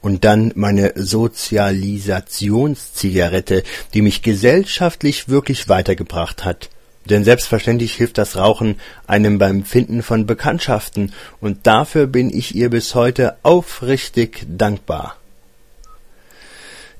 und 0.00 0.24
dann 0.24 0.52
meine 0.54 0.92
Sozialisationszigarette, 0.94 3.64
die 3.92 4.02
mich 4.02 4.22
gesellschaftlich 4.22 5.28
wirklich 5.28 5.68
weitergebracht 5.68 6.44
hat. 6.44 6.70
Denn 7.06 7.24
selbstverständlich 7.24 7.94
hilft 7.94 8.18
das 8.18 8.36
Rauchen 8.36 8.76
einem 9.06 9.38
beim 9.38 9.64
Finden 9.64 10.04
von 10.04 10.26
Bekanntschaften, 10.26 11.12
und 11.40 11.66
dafür 11.66 12.06
bin 12.06 12.30
ich 12.30 12.54
ihr 12.54 12.70
bis 12.70 12.94
heute 12.94 13.36
aufrichtig 13.42 14.46
dankbar. 14.48 15.16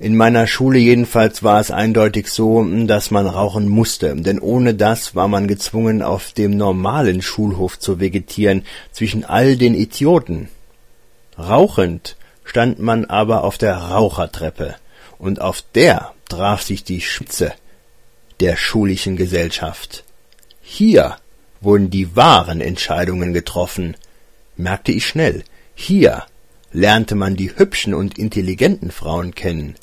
In 0.01 0.15
meiner 0.15 0.47
Schule 0.47 0.79
jedenfalls 0.79 1.43
war 1.43 1.59
es 1.59 1.71
eindeutig 1.71 2.29
so, 2.29 2.63
dass 2.85 3.11
man 3.11 3.27
rauchen 3.27 3.67
musste, 3.67 4.15
denn 4.15 4.39
ohne 4.39 4.73
das 4.73 5.13
war 5.13 5.27
man 5.27 5.45
gezwungen, 5.45 6.01
auf 6.01 6.31
dem 6.31 6.55
normalen 6.55 7.21
Schulhof 7.21 7.77
zu 7.77 7.99
vegetieren 7.99 8.63
zwischen 8.93 9.25
all 9.25 9.57
den 9.57 9.73
Idioten. 9.73 10.47
Rauchend 11.37 12.15
stand 12.45 12.79
man 12.79 13.03
aber 13.03 13.43
auf 13.43 13.57
der 13.57 13.75
Rauchertreppe, 13.75 14.75
und 15.17 15.41
auf 15.41 15.65
der 15.75 16.13
traf 16.29 16.61
sich 16.61 16.85
die 16.85 17.01
Spitze 17.01 17.51
der 18.39 18.55
schulischen 18.55 19.17
Gesellschaft. 19.17 20.05
Hier 20.61 21.17
wurden 21.59 21.89
die 21.89 22.15
wahren 22.15 22.61
Entscheidungen 22.61 23.33
getroffen, 23.33 23.97
merkte 24.55 24.93
ich 24.93 25.05
schnell. 25.05 25.43
Hier 25.75 26.23
lernte 26.71 27.15
man 27.15 27.35
die 27.35 27.57
hübschen 27.57 27.93
und 27.93 28.17
intelligenten 28.17 28.91
Frauen 28.91 29.35
kennen 29.35 29.75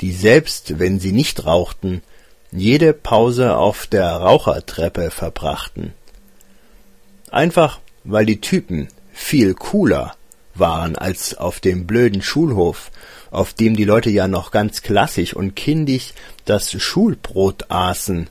die 0.00 0.12
selbst 0.12 0.78
wenn 0.78 1.00
sie 1.00 1.12
nicht 1.12 1.46
rauchten, 1.46 2.02
jede 2.50 2.92
Pause 2.92 3.56
auf 3.56 3.86
der 3.86 4.10
Rauchertreppe 4.10 5.10
verbrachten. 5.10 5.92
Einfach 7.30 7.80
weil 8.04 8.24
die 8.24 8.40
Typen 8.40 8.88
viel 9.12 9.54
cooler 9.54 10.14
waren 10.54 10.96
als 10.96 11.36
auf 11.36 11.60
dem 11.60 11.86
blöden 11.86 12.22
Schulhof, 12.22 12.90
auf 13.30 13.52
dem 13.52 13.76
die 13.76 13.84
Leute 13.84 14.10
ja 14.10 14.28
noch 14.28 14.50
ganz 14.50 14.82
klassisch 14.82 15.34
und 15.34 15.54
kindisch 15.54 16.14
das 16.44 16.72
Schulbrot 16.72 17.70
aßen. 17.70 18.28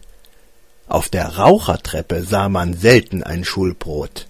Auf 0.88 1.09
der 1.09 1.38
Rauchertreppe 1.38 2.24
sah 2.24 2.50
man 2.50 2.74
selten 2.74 3.24
ein 3.24 3.43
Schulbrot. 3.43 4.27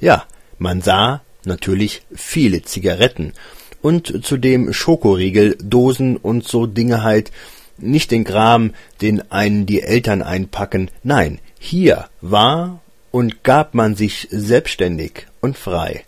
Ja, 0.00 0.24
man 0.58 0.82
sah 0.82 1.22
natürlich 1.44 2.02
viele 2.14 2.62
Zigaretten 2.62 3.34
und 3.82 4.24
zudem 4.24 4.72
Schokoriegel, 4.72 5.56
Dosen 5.62 6.16
und 6.16 6.46
so 6.46 6.66
Dinge 6.66 7.02
halt, 7.02 7.30
nicht 7.78 8.10
den 8.10 8.24
Kram, 8.24 8.74
den 9.00 9.30
einen 9.30 9.66
die 9.66 9.82
Eltern 9.82 10.22
einpacken, 10.22 10.90
nein, 11.02 11.38
hier 11.58 12.08
war 12.20 12.80
und 13.10 13.44
gab 13.44 13.74
man 13.74 13.94
sich 13.94 14.28
selbstständig 14.30 15.26
und 15.40 15.56
frei. 15.56 16.04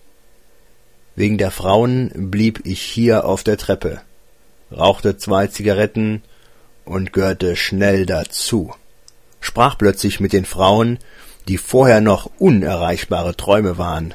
Wegen 1.17 1.39
der 1.39 1.51
Frauen 1.51 2.11
blieb 2.31 2.61
ich 2.65 2.81
hier 2.81 3.25
auf 3.25 3.45
der 3.45 3.57
Treppe, 3.57 4.01
rauchte 4.73 5.17
zwei 5.17 5.47
Zigaretten 5.47 6.23
und 6.85 7.13
gehörte 7.13 7.57
schnell 7.57 8.07
dazu, 8.07 8.73
sprach 9.41 9.77
plötzlich 9.79 10.21
mit 10.21 10.33
den 10.33 10.45
Frauen, 10.45 10.99
die 11.49 11.59
vorher 11.59 12.01
noch 12.01 12.31
unerreichbare 12.39 13.37
Träume 13.37 13.79
waren. 13.79 14.15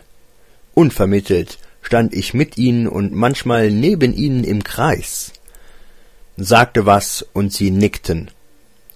Unvermittelt 0.74 1.58
stand 1.86 2.16
ich 2.16 2.34
mit 2.34 2.58
ihnen 2.58 2.88
und 2.88 3.14
manchmal 3.14 3.70
neben 3.70 4.12
ihnen 4.12 4.44
im 4.44 4.64
Kreis, 4.64 5.34
sagte 6.36 6.88
was 6.88 7.24
und 7.32 7.54
sie 7.54 7.70
nickten, 7.70 8.32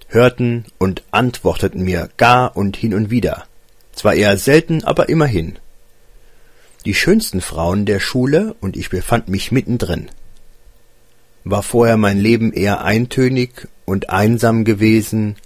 hörten 0.08 0.64
und 0.78 1.04
antworteten 1.12 1.84
mir 1.84 2.10
gar 2.16 2.56
und 2.56 2.76
hin 2.76 2.92
und 2.92 3.08
wieder, 3.08 3.44
zwar 3.92 4.14
eher 4.14 4.36
selten, 4.36 4.82
aber 4.82 5.08
immerhin. 5.08 5.60
Die 6.84 6.94
schönsten 6.94 7.40
Frauen 7.40 7.86
der 7.86 8.00
Schule 8.00 8.56
und 8.60 8.76
ich 8.76 8.90
befand 8.90 9.28
mich 9.28 9.52
mittendrin. 9.52 10.10
War 11.44 11.62
vorher 11.62 11.96
mein 11.96 12.18
Leben 12.18 12.52
eher 12.52 12.82
eintönig 12.82 13.68
und 13.84 14.10
einsam 14.10 14.64
gewesen, 14.64 15.36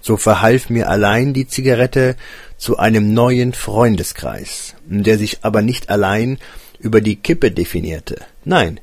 so 0.00 0.16
verhalf 0.16 0.70
mir 0.70 0.88
allein 0.88 1.34
die 1.34 1.46
Zigarette 1.46 2.16
zu 2.56 2.78
einem 2.78 3.12
neuen 3.12 3.52
Freundeskreis, 3.52 4.76
der 4.86 5.18
sich 5.18 5.40
aber 5.42 5.60
nicht 5.60 5.90
allein 5.90 6.38
über 6.78 7.00
die 7.00 7.16
Kippe 7.16 7.50
definierte. 7.50 8.20
Nein, 8.44 8.80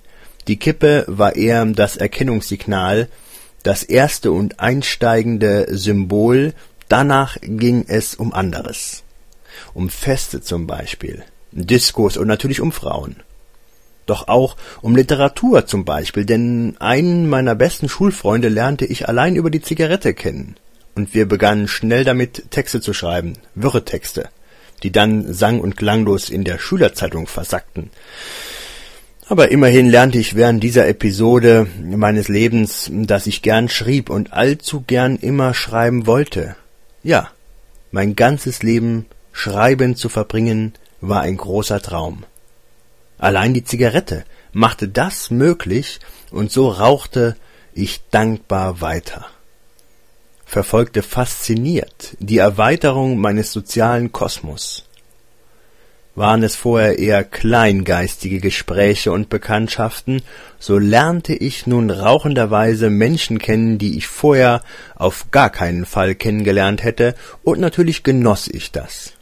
die 0.48 0.58
Kippe 0.58 1.06
war 1.08 1.36
eher 1.36 1.66
das 1.66 1.96
Erkennungssignal, 1.98 3.08
das 3.64 3.84
erste 3.84 4.32
und 4.32 4.60
einsteigende 4.60 5.68
Symbol, 5.70 6.54
danach 6.90 7.38
ging 7.42 7.86
es 7.88 8.16
um 8.16 8.34
anderes. 8.34 9.04
Um 9.74 9.90
Feste 9.90 10.42
zum 10.42 10.68
Beispiel. 10.68 11.24
Diskos 11.52 12.18
und 12.18 12.28
natürlich 12.28 12.60
um 12.60 12.72
Frauen. 12.72 13.18
Doch 14.06 14.28
auch 14.28 14.58
um 14.82 14.96
Literatur 14.96 15.66
zum 15.66 15.86
Beispiel, 15.86 16.26
denn 16.26 16.76
einen 16.80 17.30
meiner 17.30 17.56
besten 17.56 17.88
Schulfreunde 17.88 18.50
lernte 18.50 18.86
ich 18.86 19.08
allein 19.08 19.36
über 19.36 19.50
die 19.50 19.62
Zigarette 19.62 20.14
kennen. 20.14 20.58
Und 20.96 21.14
wir 21.14 21.28
begannen 21.28 21.68
schnell 21.68 22.04
damit, 22.04 22.52
Texte 22.52 22.82
zu 22.82 22.94
schreiben, 22.94 23.34
Wirretexte, 23.56 24.30
die 24.84 24.92
dann 24.92 25.34
sang- 25.34 25.60
und 25.60 25.78
klanglos 25.78 26.30
in 26.30 26.44
der 26.44 26.60
Schülerzeitung 26.60 27.28
versackten. 27.28 27.90
Aber 29.28 29.52
immerhin 29.52 29.90
lernte 29.90 30.20
ich 30.20 30.36
während 30.36 30.62
dieser 30.62 30.88
Episode 30.88 31.68
meines 31.82 32.28
Lebens, 32.28 32.90
dass 32.92 33.26
ich 33.26 33.42
gern 33.42 33.70
schrieb 33.70 34.10
und 34.10 34.34
allzu 34.34 34.84
gern 34.86 35.16
immer 35.16 35.54
schreiben 35.54 36.06
wollte. 36.06 36.56
Ja, 37.04 37.30
mein 37.92 38.16
ganzes 38.16 38.64
Leben 38.64 39.06
schreibend 39.32 39.98
zu 39.98 40.10
verbringen, 40.10 40.74
war 41.00 41.22
ein 41.22 41.38
großer 41.38 41.82
Traum. 41.82 42.24
Allein 43.18 43.54
die 43.54 43.64
Zigarette 43.64 44.26
machte 44.52 44.88
das 44.88 45.32
möglich, 45.32 46.00
und 46.32 46.52
so 46.52 46.70
rauchte 46.70 47.38
ich 47.74 48.02
dankbar 48.12 48.82
weiter, 48.82 49.28
verfolgte 50.54 51.02
fasziniert 51.02 52.16
die 52.20 52.38
Erweiterung 52.38 53.18
meines 53.18 53.52
sozialen 53.52 54.12
Kosmos. 54.12 54.86
Waren 56.14 56.44
es 56.44 56.56
vorher 56.56 57.00
eher 57.00 57.24
kleingeistige 57.24 58.40
Gespräche 58.40 59.12
und 59.12 59.30
Bekanntschaften, 59.30 60.22
so 60.60 60.78
lernte 60.78 61.34
ich 61.34 61.66
nun 61.66 61.90
rauchenderweise 61.90 62.92
Menschen 62.92 63.40
kennen, 63.40 63.80
die 63.80 63.98
ich 63.98 64.06
vorher 64.06 64.62
auf 64.96 65.32
gar 65.32 65.50
keinen 65.50 65.88
Fall 65.88 66.14
kennengelernt 66.14 66.84
hätte, 66.84 67.16
und 67.44 67.60
natürlich 67.60 68.04
genoss 68.04 68.48
ich 68.48 68.72
das. 68.72 69.14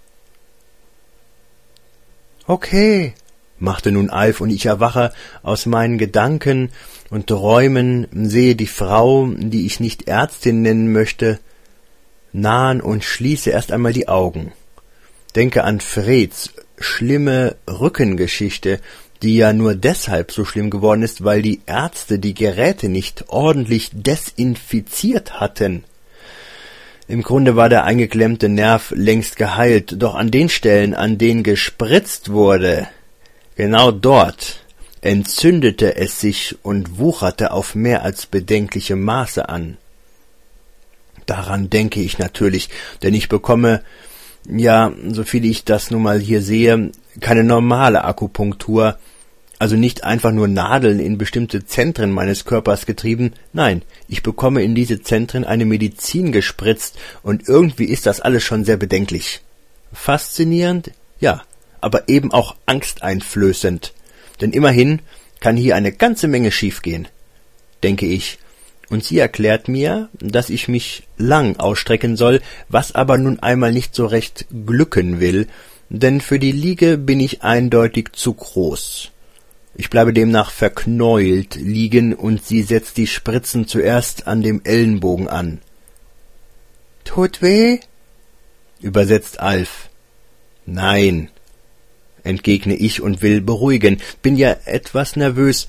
Okay, 2.45 3.13
machte 3.61 3.91
nun 3.91 4.09
Alf, 4.09 4.41
und 4.41 4.49
ich 4.49 4.65
erwache 4.65 5.13
aus 5.43 5.65
meinen 5.65 5.97
Gedanken 5.97 6.69
und 7.09 7.27
Träumen, 7.27 8.07
sehe 8.11 8.55
die 8.55 8.67
Frau, 8.67 9.27
die 9.27 9.65
ich 9.65 9.79
nicht 9.79 10.07
Ärztin 10.07 10.61
nennen 10.61 10.91
möchte, 10.91 11.39
nahen 12.33 12.81
und 12.81 13.03
schließe 13.03 13.49
erst 13.49 13.71
einmal 13.71 13.93
die 13.93 14.07
Augen. 14.07 14.51
Denke 15.35 15.63
an 15.63 15.79
Freds 15.79 16.51
schlimme 16.79 17.55
Rückengeschichte, 17.69 18.79
die 19.21 19.37
ja 19.37 19.53
nur 19.53 19.75
deshalb 19.75 20.31
so 20.31 20.45
schlimm 20.45 20.69
geworden 20.69 21.03
ist, 21.03 21.23
weil 21.23 21.41
die 21.41 21.61
Ärzte 21.67 22.17
die 22.17 22.33
Geräte 22.33 22.89
nicht 22.89 23.25
ordentlich 23.27 23.91
desinfiziert 23.93 25.39
hatten. 25.39 25.83
Im 27.07 27.21
Grunde 27.23 27.55
war 27.55 27.69
der 27.69 27.83
eingeklemmte 27.83 28.49
Nerv 28.49 28.93
längst 28.95 29.35
geheilt, 29.35 30.01
doch 30.01 30.15
an 30.15 30.31
den 30.31 30.49
Stellen, 30.49 30.93
an 30.93 31.17
denen 31.17 31.43
gespritzt 31.43 32.31
wurde, 32.31 32.87
genau 33.55 33.91
dort 33.91 34.63
entzündete 35.01 35.96
es 35.96 36.20
sich 36.20 36.58
und 36.63 37.00
wucherte 37.00 37.51
auf 37.51 37.75
mehr 37.75 38.03
als 38.03 38.25
bedenkliche 38.25 38.96
Maße 38.96 39.50
an. 39.50 39.77
Daran 41.25 41.70
denke 41.70 42.01
ich 42.01 42.20
natürlich, 42.20 42.70
denn 43.01 43.13
ich 43.13 43.29
bekomme 43.29 43.81
ja, 44.48 44.91
so 45.10 45.24
viel 45.24 45.46
ich 45.46 45.65
das 45.65 45.91
nun 45.91 46.03
mal 46.03 46.20
hier 46.20 46.41
sehe, 46.41 46.91
keine 47.20 47.43
normale 47.43 48.03
Akupunktur, 48.03 48.98
also 49.60 49.75
nicht 49.75 50.03
einfach 50.03 50.31
nur 50.31 50.48
Nadeln 50.48 51.00
in 51.00 51.17
bestimmte 51.17 51.65
Zentren 51.65 52.12
meines 52.12 52.46
Körpers 52.46 52.86
getrieben, 52.86 53.34
nein, 53.53 53.84
ich 54.08 54.24
bekomme 54.24 54.63
in 54.63 54.74
diese 54.74 55.01
Zentren 55.03 55.46
eine 55.46 55.65
Medizin 55.65 56.31
gespritzt, 56.31 56.98
und 57.22 57.48
irgendwie 57.48 57.86
ist 57.86 58.08
das 58.08 58.20
alles 58.20 58.43
schon 58.43 58.65
sehr 58.65 58.77
bedenklich. 58.77 59.41
Faszinierend, 59.93 60.91
ja, 61.20 61.43
aber 61.81 62.07
eben 62.07 62.31
auch 62.31 62.55
angsteinflößend, 62.65 63.93
denn 64.39 64.51
immerhin 64.51 65.01
kann 65.39 65.57
hier 65.57 65.75
eine 65.75 65.91
ganze 65.91 66.27
Menge 66.27 66.51
schiefgehen, 66.51 67.07
denke 67.83 68.05
ich, 68.05 68.38
und 68.89 69.03
sie 69.03 69.20
erklärt 69.20 69.67
mir, 69.67 70.09
dass 70.20 70.50
ich 70.50 70.67
mich 70.67 71.03
lang 71.17 71.57
ausstrecken 71.57 72.17
soll, 72.17 72.41
was 72.67 72.94
aber 72.94 73.17
nun 73.17 73.39
einmal 73.39 73.72
nicht 73.72 73.96
so 73.96 74.05
recht 74.05 74.46
glücken 74.65 75.20
will, 75.20 75.48
denn 75.89 76.22
für 76.22 76.39
die 76.39 76.51
Liege 76.51 76.98
bin 76.98 77.20
ich 77.20 77.41
eindeutig 77.41 78.09
zu 78.13 78.33
groß. 78.33 79.11
Ich 79.75 79.89
bleibe 79.89 80.13
demnach 80.13 80.51
verknäult 80.51 81.55
liegen 81.55 82.13
und 82.13 82.46
sie 82.46 82.61
setzt 82.63 82.98
die 82.98 83.07
Spritzen 83.07 83.67
zuerst 83.67 84.27
an 84.27 84.41
dem 84.41 84.61
Ellenbogen 84.63 85.27
an. 85.27 85.61
Tut 87.03 87.41
weh? 87.41 87.79
übersetzt 88.81 89.39
Alf. 89.39 89.89
Nein, 90.65 91.29
entgegne 92.24 92.75
ich 92.75 93.01
und 93.01 93.22
will 93.22 93.42
beruhigen, 93.42 94.01
bin 94.22 94.36
ja 94.36 94.55
etwas 94.66 95.16
nervös, 95.16 95.68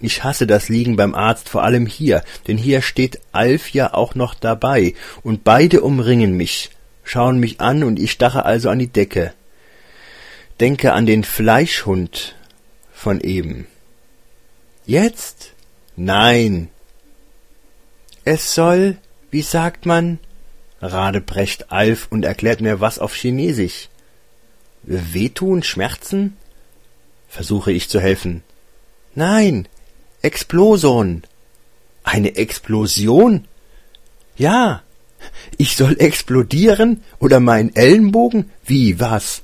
ich 0.00 0.24
hasse 0.24 0.46
das 0.46 0.68
Liegen 0.68 0.96
beim 0.96 1.14
Arzt 1.14 1.48
vor 1.48 1.62
allem 1.62 1.86
hier, 1.86 2.22
denn 2.46 2.58
hier 2.58 2.82
steht 2.82 3.20
Alf 3.32 3.70
ja 3.70 3.94
auch 3.94 4.14
noch 4.14 4.34
dabei, 4.34 4.94
und 5.22 5.44
beide 5.44 5.80
umringen 5.82 6.36
mich, 6.36 6.70
schauen 7.04 7.38
mich 7.38 7.60
an, 7.60 7.84
und 7.84 7.98
ich 7.98 8.10
stache 8.10 8.44
also 8.44 8.70
an 8.70 8.78
die 8.78 8.88
Decke. 8.88 9.32
Denke 10.60 10.92
an 10.92 11.06
den 11.06 11.24
Fleischhund 11.24 12.36
von 12.92 13.20
eben. 13.20 13.66
Jetzt? 14.86 15.52
Nein. 15.96 16.68
Es 18.24 18.54
soll, 18.54 18.96
wie 19.30 19.42
sagt 19.42 19.86
man? 19.86 20.18
radebrecht 20.80 21.72
Alf 21.72 22.08
und 22.10 22.24
erklärt 22.24 22.60
mir 22.60 22.80
was 22.80 22.98
auf 22.98 23.14
Chinesisch. 23.14 23.88
Wehtun, 24.86 25.62
Schmerzen? 25.62 26.36
Versuche 27.28 27.72
ich 27.72 27.88
zu 27.88 28.00
helfen. 28.00 28.42
Nein, 29.14 29.68
Explosion. 30.22 31.22
Eine 32.02 32.36
Explosion? 32.36 33.46
Ja. 34.36 34.82
Ich 35.56 35.76
soll 35.76 35.96
explodieren? 35.98 37.02
Oder 37.18 37.40
mein 37.40 37.74
Ellenbogen? 37.74 38.50
Wie, 38.64 39.00
was? 39.00 39.42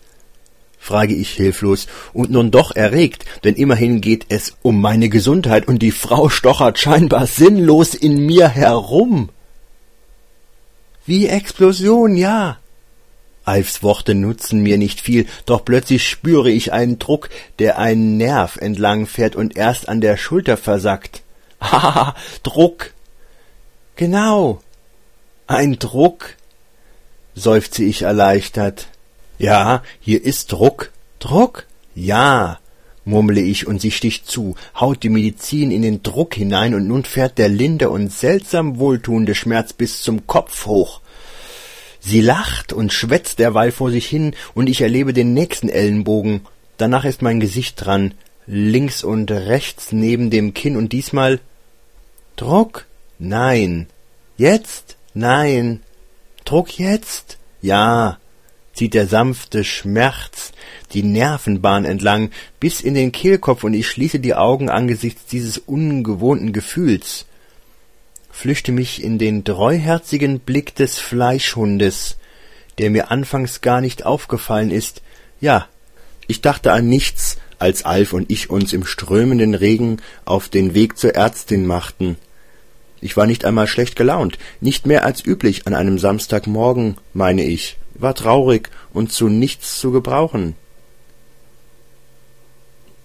frage 0.78 1.14
ich 1.14 1.30
hilflos 1.30 1.86
und 2.14 2.30
nun 2.30 2.50
doch 2.50 2.74
erregt, 2.74 3.26
denn 3.44 3.54
immerhin 3.54 4.00
geht 4.00 4.26
es 4.30 4.56
um 4.62 4.80
meine 4.80 5.10
Gesundheit 5.10 5.68
und 5.68 5.80
die 5.82 5.90
Frau 5.90 6.30
stochert 6.30 6.78
scheinbar 6.78 7.26
sinnlos 7.26 7.94
in 7.94 8.24
mir 8.24 8.48
herum. 8.48 9.28
Wie 11.04 11.26
Explosion, 11.26 12.16
ja. 12.16 12.59
Alfs 13.50 13.82
Worte 13.82 14.14
nutzen 14.14 14.62
mir 14.62 14.78
nicht 14.78 15.00
viel, 15.00 15.26
doch 15.44 15.64
plötzlich 15.64 16.08
spüre 16.08 16.52
ich 16.52 16.72
einen 16.72 17.00
Druck, 17.00 17.30
der 17.58 17.78
einen 17.78 18.16
Nerv 18.16 18.56
entlang 18.56 19.06
fährt 19.06 19.34
und 19.34 19.56
erst 19.56 19.88
an 19.88 20.00
der 20.00 20.16
Schulter 20.16 20.56
versackt. 20.56 21.22
Haha, 21.60 22.14
Druck. 22.44 22.92
Genau. 23.96 24.60
Ein 25.48 25.80
Druck, 25.80 26.36
seufze 27.34 27.82
ich 27.82 28.02
erleichtert. 28.02 28.86
Ja, 29.38 29.82
hier 29.98 30.22
ist 30.22 30.52
Druck. 30.52 30.92
Druck? 31.18 31.66
Ja, 31.96 32.60
murmle 33.04 33.40
ich 33.40 33.66
und 33.66 33.80
sie 33.80 33.90
sticht 33.90 34.28
zu, 34.28 34.54
haut 34.78 35.02
die 35.02 35.08
Medizin 35.08 35.72
in 35.72 35.82
den 35.82 36.04
Druck 36.04 36.34
hinein 36.34 36.72
und 36.72 36.86
nun 36.86 37.02
fährt 37.02 37.36
der 37.36 37.48
linde 37.48 37.90
und 37.90 38.12
seltsam 38.12 38.78
wohltuende 38.78 39.34
Schmerz 39.34 39.72
bis 39.72 40.02
zum 40.02 40.28
Kopf 40.28 40.66
hoch. 40.66 41.00
Sie 42.00 42.20
lacht 42.20 42.72
und 42.72 42.92
schwätzt 42.92 43.38
derweil 43.38 43.72
vor 43.72 43.90
sich 43.90 44.06
hin, 44.06 44.34
und 44.54 44.68
ich 44.68 44.80
erlebe 44.80 45.12
den 45.12 45.34
nächsten 45.34 45.68
Ellenbogen. 45.68 46.46
Danach 46.78 47.04
ist 47.04 47.22
mein 47.22 47.40
Gesicht 47.40 47.84
dran, 47.84 48.14
links 48.46 49.04
und 49.04 49.30
rechts 49.30 49.92
neben 49.92 50.30
dem 50.30 50.54
Kinn, 50.54 50.76
und 50.76 50.92
diesmal 50.92 51.40
Druck? 52.36 52.86
Nein. 53.18 53.86
Jetzt? 54.38 54.96
Nein. 55.12 55.80
Druck 56.46 56.78
jetzt? 56.78 57.36
Ja. 57.60 58.18
Zieht 58.72 58.94
der 58.94 59.06
sanfte 59.06 59.62
Schmerz 59.62 60.52
die 60.92 61.02
Nervenbahn 61.02 61.84
entlang 61.84 62.30
bis 62.58 62.80
in 62.80 62.94
den 62.94 63.12
Kehlkopf 63.12 63.64
und 63.64 63.74
ich 63.74 63.88
schließe 63.88 64.20
die 64.20 64.34
Augen 64.34 64.70
angesichts 64.70 65.26
dieses 65.26 65.58
ungewohnten 65.58 66.52
Gefühls 66.52 67.26
flüchte 68.30 68.72
mich 68.72 69.02
in 69.02 69.18
den 69.18 69.44
treuherzigen 69.44 70.40
Blick 70.40 70.74
des 70.74 70.98
Fleischhundes, 70.98 72.16
der 72.78 72.90
mir 72.90 73.10
anfangs 73.10 73.60
gar 73.60 73.80
nicht 73.80 74.06
aufgefallen 74.06 74.70
ist. 74.70 75.02
Ja, 75.40 75.66
ich 76.26 76.40
dachte 76.40 76.72
an 76.72 76.88
nichts, 76.88 77.38
als 77.58 77.84
Alf 77.84 78.12
und 78.12 78.30
ich 78.30 78.50
uns 78.50 78.72
im 78.72 78.86
strömenden 78.86 79.54
Regen 79.54 79.98
auf 80.24 80.48
den 80.48 80.74
Weg 80.74 80.96
zur 80.96 81.14
Ärztin 81.14 81.66
machten. 81.66 82.16
Ich 83.00 83.16
war 83.16 83.26
nicht 83.26 83.44
einmal 83.44 83.66
schlecht 83.66 83.96
gelaunt, 83.96 84.38
nicht 84.60 84.86
mehr 84.86 85.04
als 85.04 85.24
üblich 85.24 85.66
an 85.66 85.74
einem 85.74 85.98
Samstagmorgen, 85.98 86.96
meine 87.12 87.44
ich, 87.44 87.76
war 87.94 88.14
traurig 88.14 88.70
und 88.92 89.12
zu 89.12 89.28
nichts 89.28 89.78
zu 89.78 89.90
gebrauchen. 89.90 90.54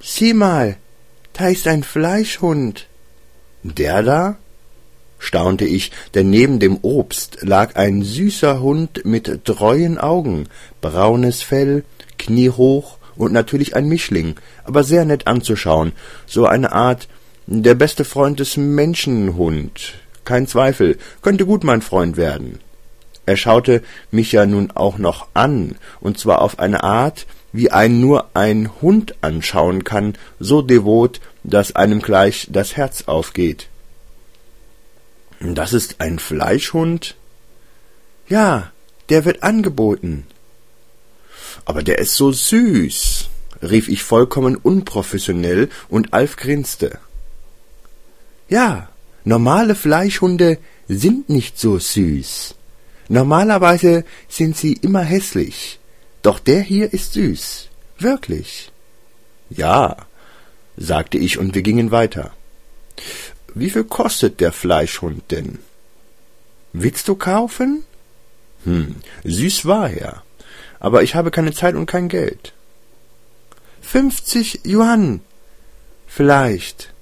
Sieh 0.02 0.34
mal, 0.34 0.78
da 1.34 1.50
ist 1.50 1.68
ein 1.68 1.84
Fleischhund. 1.84 2.88
Der 3.64 4.04
da? 4.04 4.38
Staunte 5.20 5.66
ich, 5.66 5.92
denn 6.14 6.30
neben 6.30 6.60
dem 6.60 6.78
Obst 6.82 7.40
lag 7.42 7.76
ein 7.76 8.04
süßer 8.04 8.62
Hund 8.62 9.06
mit 9.06 9.46
treuen 9.46 9.98
Augen, 9.98 10.48
braunes 10.82 11.42
Fell, 11.42 11.84
kniehoch 12.18 12.98
und 13.16 13.32
natürlich 13.34 13.76
ein 13.76 13.88
Mischling, 13.88 14.36
aber 14.64 14.84
sehr 14.84 15.06
nett 15.06 15.28
anzuschauen, 15.28 15.94
so 16.26 16.46
eine 16.46 16.72
Art 16.72 17.08
der 17.48 17.76
beste 17.76 18.06
Freund 18.06 18.40
des 18.40 18.58
Menschenhund. 18.58 19.94
Kein 20.24 20.48
Zweifel, 20.48 20.98
könnte 21.22 21.46
gut 21.46 21.64
mein 21.64 21.82
Freund 21.82 22.18
werden. 22.18 22.60
Er 23.28 23.38
schaute 23.38 23.82
mich 24.12 24.32
ja 24.32 24.46
nun 24.46 24.72
auch 24.72 24.98
noch 24.98 25.28
an, 25.34 25.76
und 26.00 26.18
zwar 26.20 26.42
auf 26.42 26.60
eine 26.60 26.84
Art, 26.84 27.26
wie 27.54 27.72
ein 27.72 28.02
nur 28.02 28.30
ein 28.34 28.70
Hund 28.82 29.16
anschauen 29.22 29.84
kann, 29.84 30.16
so 30.40 30.62
devot, 30.62 31.22
dass 31.44 31.76
einem 31.76 32.02
gleich 32.02 32.48
das 32.52 32.76
Herz 32.76 33.04
aufgeht. 33.08 33.68
Das 35.54 35.74
ist 35.74 36.02
ein 36.02 36.18
Fleischhund? 36.18 37.16
Ja, 38.28 38.72
der 39.10 39.26
wird 39.26 39.44
angeboten. 39.44 40.26
Aber 41.66 41.84
der 41.84 42.00
ist 42.00 42.16
so 42.16 42.32
süß, 42.32 43.30
rief 43.62 43.88
ich 43.88 44.04
vollkommen 44.04 44.56
unprofessionell, 44.56 45.70
und 45.90 46.14
Alf 46.14 46.38
grinste. 46.38 47.00
Ja, 48.50 48.90
normale 49.24 49.76
Fleischhunde 49.76 50.58
sind 50.88 51.30
nicht 51.30 51.60
so 51.60 51.78
süß. 51.78 52.56
Normalerweise 53.08 54.04
sind 54.28 54.58
sie 54.58 54.74
immer 54.74 55.02
hässlich, 55.02 55.80
doch 56.22 56.40
der 56.40 56.62
hier 56.62 56.94
ist 56.94 57.14
süß, 57.14 57.70
wirklich. 58.00 58.72
Ja, 59.50 59.98
sagte 60.78 61.18
ich, 61.18 61.38
und 61.38 61.54
wir 61.54 61.62
gingen 61.62 61.92
weiter. 61.92 62.34
Wie 63.56 63.70
viel 63.70 63.86
kostet 63.86 64.42
der 64.42 64.52
Fleischhund 64.52 65.32
denn? 65.32 65.60
Willst 66.74 67.08
du 67.08 67.16
kaufen? 67.16 67.84
Hm, 68.66 68.98
süß 69.24 69.66
war 69.66 69.90
er, 69.90 70.24
aber 70.80 71.04
ich 71.04 71.16
habe 71.16 71.32
keine 71.32 71.54
Zeit 71.54 71.76
und 71.76 71.86
kein 71.86 72.10
Geld. 72.10 72.54
Fünfzig 73.82 74.62
Yuan. 74.66 75.22
Vielleicht. 76.06 76.94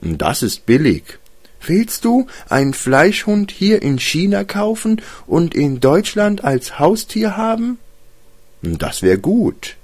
Das 0.00 0.42
ist 0.42 0.66
billig. 0.66 1.18
Willst 1.66 2.04
du 2.04 2.26
einen 2.48 2.74
Fleischhund 2.74 3.52
hier 3.52 3.80
in 3.80 3.98
China 3.98 4.42
kaufen 4.42 5.00
und 5.26 5.54
in 5.54 5.80
Deutschland 5.80 6.42
als 6.42 6.78
Haustier 6.78 7.36
haben? 7.36 7.78
Das 8.62 9.02
wär 9.02 9.16
gut, 9.16 9.76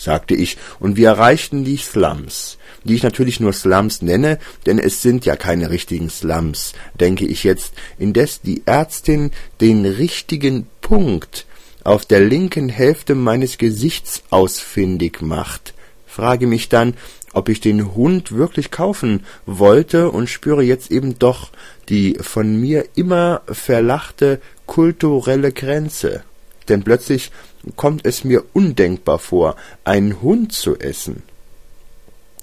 sagte 0.00 0.34
ich, 0.34 0.56
und 0.78 0.96
wir 0.96 1.08
erreichten 1.08 1.64
die 1.64 1.76
Slums, 1.76 2.58
die 2.84 2.94
ich 2.94 3.02
natürlich 3.02 3.40
nur 3.40 3.52
Slums 3.52 4.02
nenne, 4.02 4.38
denn 4.66 4.78
es 4.78 5.02
sind 5.02 5.26
ja 5.26 5.36
keine 5.36 5.70
richtigen 5.70 6.10
Slums, 6.10 6.72
denke 6.98 7.26
ich 7.26 7.44
jetzt, 7.44 7.74
indes 7.98 8.40
die 8.40 8.62
Ärztin 8.66 9.30
den 9.60 9.84
richtigen 9.84 10.66
Punkt 10.80 11.46
auf 11.84 12.04
der 12.04 12.20
linken 12.20 12.68
Hälfte 12.68 13.14
meines 13.14 13.58
Gesichts 13.58 14.22
ausfindig 14.30 15.22
macht, 15.22 15.74
frage 16.06 16.46
mich 16.46 16.68
dann, 16.68 16.94
ob 17.32 17.48
ich 17.48 17.60
den 17.60 17.94
Hund 17.94 18.32
wirklich 18.32 18.70
kaufen 18.70 19.24
wollte 19.46 20.10
und 20.10 20.28
spüre 20.28 20.62
jetzt 20.62 20.90
eben 20.90 21.18
doch 21.18 21.50
die 21.88 22.16
von 22.20 22.56
mir 22.56 22.86
immer 22.96 23.42
verlachte 23.46 24.40
kulturelle 24.66 25.52
Grenze. 25.52 26.24
Denn 26.68 26.82
plötzlich 26.82 27.30
kommt 27.76 28.04
es 28.04 28.24
mir 28.24 28.44
undenkbar 28.52 29.18
vor, 29.18 29.56
einen 29.84 30.20
Hund 30.22 30.52
zu 30.52 30.78
essen. 30.78 31.22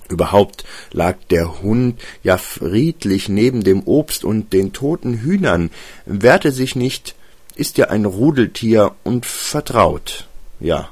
Überhaupt 0.09 0.63
lag 0.91 1.17
der 1.29 1.61
Hund 1.61 1.99
ja 2.23 2.37
friedlich 2.37 3.27
neben 3.27 3.63
dem 3.63 3.83
Obst 3.83 4.23
und 4.23 4.53
den 4.53 4.71
toten 4.71 5.21
Hühnern, 5.21 5.69
wehrte 6.05 6.51
sich 6.51 6.75
nicht, 6.75 7.15
ist 7.55 7.77
ja 7.77 7.89
ein 7.89 8.05
Rudeltier 8.05 8.95
und 9.03 9.25
vertraut. 9.25 10.27
Ja. 10.59 10.89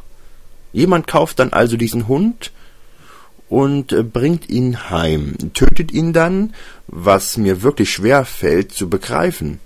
Jemand 0.73 1.07
kauft 1.07 1.39
dann 1.39 1.53
also 1.53 1.77
diesen 1.77 2.09
Hund, 2.09 2.51
und 3.49 4.11
bringt 4.11 4.49
ihn 4.49 4.89
heim, 4.89 5.35
tötet 5.53 5.91
ihn 5.91 6.13
dann, 6.13 6.53
was 6.87 7.37
mir 7.37 7.61
wirklich 7.61 7.91
schwer 7.91 8.25
fällt 8.25 8.71
zu 8.71 8.89
begreifen. 8.89 9.59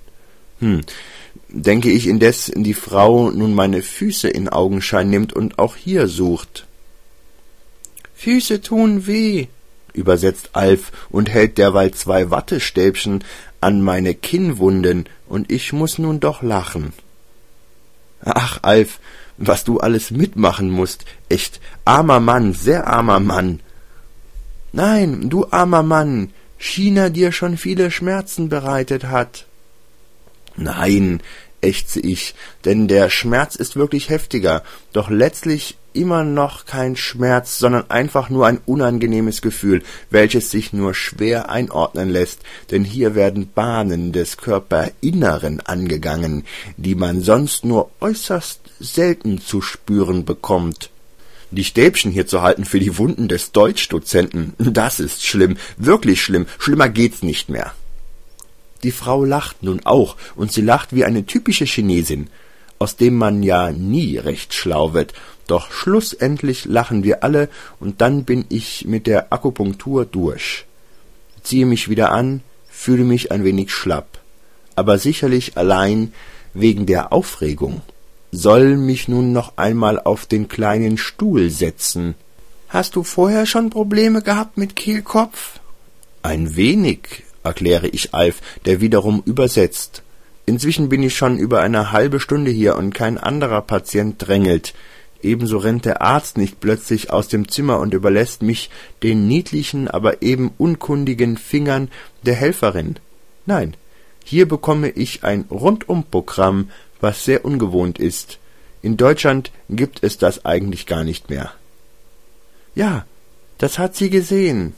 Hm, 0.60 0.82
denke 1.50 1.92
ich 1.92 2.08
indes 2.08 2.52
die 2.56 2.74
Frau 2.74 3.32
nun 3.32 3.54
meine 3.54 3.82
Füße 3.82 4.30
in 4.30 4.50
Augenschein 4.50 5.10
nimmt 5.10 5.34
und 5.34 5.60
auch 5.60 5.76
hier 5.76 6.08
sucht. 6.08 6.68
Füße 8.16 8.62
tun 8.62 9.08
weh, 9.08 9.48
übersetzt 9.94 10.50
Alf 10.54 10.92
und 11.10 11.30
hält 11.30 11.58
derweil 11.58 11.92
zwei 11.92 12.32
Wattestäbchen 12.32 13.24
an 13.62 13.82
meine 13.82 14.14
Kinnwunden, 14.14 15.06
und 15.28 15.52
ich 15.52 15.74
muss 15.74 16.00
nun 16.00 16.20
doch 16.20 16.42
lachen. 16.42 16.94
Ach, 18.24 18.60
Alf, 18.64 19.00
was 19.38 19.64
du 19.64 19.80
alles 19.80 20.12
mitmachen 20.12 20.70
musst, 20.70 21.06
echt 21.30 21.60
armer 21.86 22.20
Mann, 22.20 22.54
sehr 22.54 22.88
armer 22.88 23.20
Mann, 23.20 23.62
Nein, 24.72 25.30
du 25.30 25.48
armer 25.50 25.84
Mann, 25.84 26.32
China 26.58 27.10
dir 27.10 27.32
schon 27.32 27.58
viele 27.58 27.90
Schmerzen 27.90 28.50
bereitet 28.50 29.06
hat. 29.06 29.48
Nein, 30.56 31.22
ächze 31.62 32.00
ich, 32.00 32.36
denn 32.66 32.88
der 32.88 33.10
Schmerz 33.10 33.56
ist 33.56 33.76
wirklich 33.76 34.10
heftiger, 34.10 34.64
doch 34.94 35.10
letztlich 35.10 35.78
immer 35.94 36.24
noch 36.24 36.66
kein 36.66 36.96
Schmerz, 36.96 37.58
sondern 37.58 37.90
einfach 37.90 38.30
nur 38.30 38.46
ein 38.48 38.60
unangenehmes 38.66 39.42
Gefühl, 39.42 39.82
welches 40.10 40.52
sich 40.52 40.72
nur 40.72 40.94
schwer 40.94 41.50
einordnen 41.50 42.10
lässt, 42.10 42.42
denn 42.72 42.84
hier 42.84 43.16
werden 43.16 43.52
Bahnen 43.54 44.12
des 44.12 44.38
Körperinneren 44.38 45.62
angegangen, 45.62 46.46
die 46.78 46.96
man 46.96 47.22
sonst 47.22 47.66
nur 47.66 47.90
äußerst 48.00 48.62
selten 48.80 49.42
zu 49.42 49.62
spüren 49.62 50.26
bekommt. 50.26 50.92
Die 51.52 51.64
Stäbchen 51.64 52.12
hier 52.12 52.28
zu 52.28 52.44
halten 52.44 52.64
für 52.64 52.80
die 52.80 52.98
Wunden 53.00 53.28
des 53.28 53.52
Deutschdozenten, 53.52 54.54
das 54.60 55.00
ist 55.00 55.26
schlimm, 55.26 55.58
wirklich 55.78 56.22
schlimm, 56.22 56.46
schlimmer 56.60 56.90
geht's 56.90 57.24
nicht 57.24 57.50
mehr. 57.50 57.74
Die 58.84 58.92
Frau 58.92 59.26
lacht 59.26 59.64
nun 59.64 59.82
auch, 59.86 60.16
und 60.36 60.52
sie 60.52 60.62
lacht 60.62 60.94
wie 60.94 61.06
eine 61.06 61.26
typische 61.26 61.66
Chinesin, 61.66 62.30
aus 62.80 62.96
dem 62.96 63.16
man 63.16 63.44
ja 63.44 63.72
nie 63.72 64.18
recht 64.18 64.54
schlau 64.54 64.94
wird, 64.94 65.14
doch 65.48 65.72
schlussendlich 65.72 66.66
lachen 66.66 67.04
wir 67.04 67.24
alle, 67.24 67.50
und 67.80 68.02
dann 68.02 68.24
bin 68.24 68.46
ich 68.50 68.86
mit 68.86 69.08
der 69.08 69.34
Akupunktur 69.34 70.06
durch. 70.06 70.66
Ziehe 71.44 71.66
mich 71.66 71.90
wieder 71.90 72.12
an, 72.12 72.42
fühle 72.70 73.04
mich 73.04 73.32
ein 73.32 73.44
wenig 73.44 73.72
schlapp, 73.72 74.20
aber 74.76 74.98
sicherlich 74.98 75.58
allein 75.58 76.14
wegen 76.54 76.86
der 76.86 77.12
Aufregung 77.12 77.82
soll 78.32 78.78
mich 78.78 79.08
nun 79.08 79.34
noch 79.34 79.58
einmal 79.58 80.00
auf 80.00 80.26
den 80.26 80.48
kleinen 80.48 80.98
Stuhl 80.98 81.50
setzen. 81.50 82.16
Hast 82.70 82.96
du 82.96 83.04
vorher 83.04 83.46
schon 83.46 83.72
Probleme 83.72 84.22
gehabt 84.22 84.58
mit 84.58 84.76
Kehlkopf? 84.76 85.60
Ein 86.22 86.56
wenig, 86.56 87.24
erkläre 87.44 87.88
ich 87.88 88.14
Alf, 88.14 88.42
der 88.66 88.82
wiederum 88.82 89.24
übersetzt. 89.26 90.04
Inzwischen 90.46 90.90
bin 90.90 91.04
ich 91.04 91.16
schon 91.16 91.38
über 91.38 91.62
eine 91.62 91.92
halbe 91.92 92.20
Stunde 92.20 92.52
hier 92.52 92.76
und 92.76 92.94
kein 92.94 93.18
anderer 93.18 93.62
Patient 93.62 94.16
drängelt. 94.18 94.74
Ebenso 95.22 95.58
rennt 95.58 95.86
der 95.86 96.02
Arzt 96.02 96.38
nicht 96.38 96.60
plötzlich 96.60 97.12
aus 97.12 97.28
dem 97.28 97.50
Zimmer 97.50 97.80
und 97.80 97.94
überlässt 97.94 98.42
mich 98.42 98.70
den 99.04 99.28
niedlichen, 99.28 99.88
aber 99.88 100.22
eben 100.22 100.52
unkundigen 100.58 101.38
Fingern 101.38 101.90
der 102.24 102.36
Helferin. 102.36 102.96
Nein, 103.46 103.76
hier 104.24 104.48
bekomme 104.48 104.90
ich 104.90 105.24
ein 105.24 105.46
Rundumprogramm 105.50 106.70
was 107.02 107.24
sehr 107.24 107.46
ungewohnt 107.46 108.00
ist. 108.00 108.40
In 108.82 108.98
Deutschland 108.98 109.52
gibt 109.70 110.04
es 110.04 110.18
das 110.18 110.46
eigentlich 110.46 110.86
gar 110.86 111.04
nicht 111.04 111.30
mehr. 111.30 111.52
Ja, 112.76 113.06
das 113.58 113.78
hat 113.78 113.96
sie 113.96 114.10
gesehen, 114.10 114.74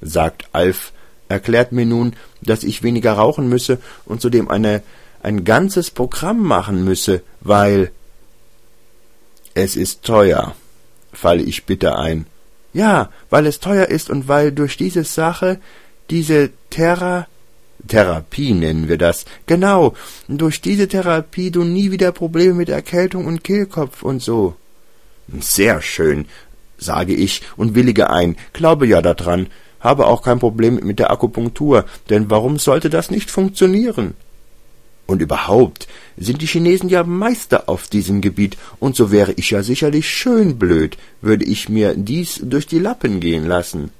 sagt 0.00 0.48
Alf, 0.52 0.92
erklärt 1.32 1.72
mir 1.72 1.86
nun, 1.86 2.14
dass 2.40 2.64
ich 2.64 2.82
weniger 2.82 3.14
rauchen 3.14 3.48
müsse 3.48 3.78
und 4.04 4.20
zudem 4.20 4.48
eine, 4.48 4.82
ein 5.22 5.44
ganzes 5.44 5.90
Programm 5.90 6.40
machen 6.40 6.84
müsse, 6.84 7.22
weil 7.40 7.90
es 9.54 9.76
ist 9.76 10.02
teuer, 10.02 10.54
falle 11.12 11.42
ich 11.42 11.64
bitter 11.64 11.98
ein. 11.98 12.26
Ja, 12.72 13.10
weil 13.28 13.46
es 13.46 13.60
teuer 13.60 13.86
ist 13.86 14.08
und 14.08 14.28
weil 14.28 14.52
durch 14.52 14.76
diese 14.76 15.04
Sache 15.04 15.58
diese 16.10 16.50
Terra 16.70 17.26
Therapie 17.88 18.52
nennen 18.52 18.88
wir 18.88 18.98
das. 18.98 19.24
Genau. 19.46 19.94
Durch 20.28 20.60
diese 20.60 20.86
Therapie 20.88 21.50
du 21.50 21.64
nie 21.64 21.90
wieder 21.90 22.12
Probleme 22.12 22.54
mit 22.54 22.68
Erkältung 22.68 23.26
und 23.26 23.42
Kehlkopf 23.42 24.02
und 24.02 24.22
so. 24.22 24.54
Sehr 25.40 25.82
schön, 25.82 26.26
sage 26.78 27.14
ich 27.14 27.42
und 27.56 27.74
willige 27.74 28.10
ein, 28.10 28.36
glaube 28.52 28.86
ja 28.86 29.02
daran, 29.02 29.48
habe 29.82 30.06
auch 30.06 30.22
kein 30.22 30.38
Problem 30.38 30.76
mit 30.76 30.98
der 30.98 31.10
Akupunktur, 31.10 31.84
denn 32.08 32.30
warum 32.30 32.58
sollte 32.58 32.88
das 32.88 33.10
nicht 33.10 33.30
funktionieren? 33.30 34.14
Und 35.06 35.20
überhaupt 35.20 35.88
sind 36.16 36.40
die 36.40 36.46
Chinesen 36.46 36.88
ja 36.88 37.04
Meister 37.04 37.68
auf 37.68 37.88
diesem 37.88 38.20
Gebiet, 38.20 38.56
und 38.78 38.96
so 38.96 39.10
wäre 39.10 39.32
ich 39.32 39.50
ja 39.50 39.62
sicherlich 39.62 40.08
schön 40.08 40.58
blöd, 40.58 40.96
würde 41.20 41.44
ich 41.44 41.68
mir 41.68 41.94
dies 41.94 42.40
durch 42.42 42.66
die 42.66 42.78
Lappen 42.78 43.20
gehen 43.20 43.46
lassen. 43.46 43.90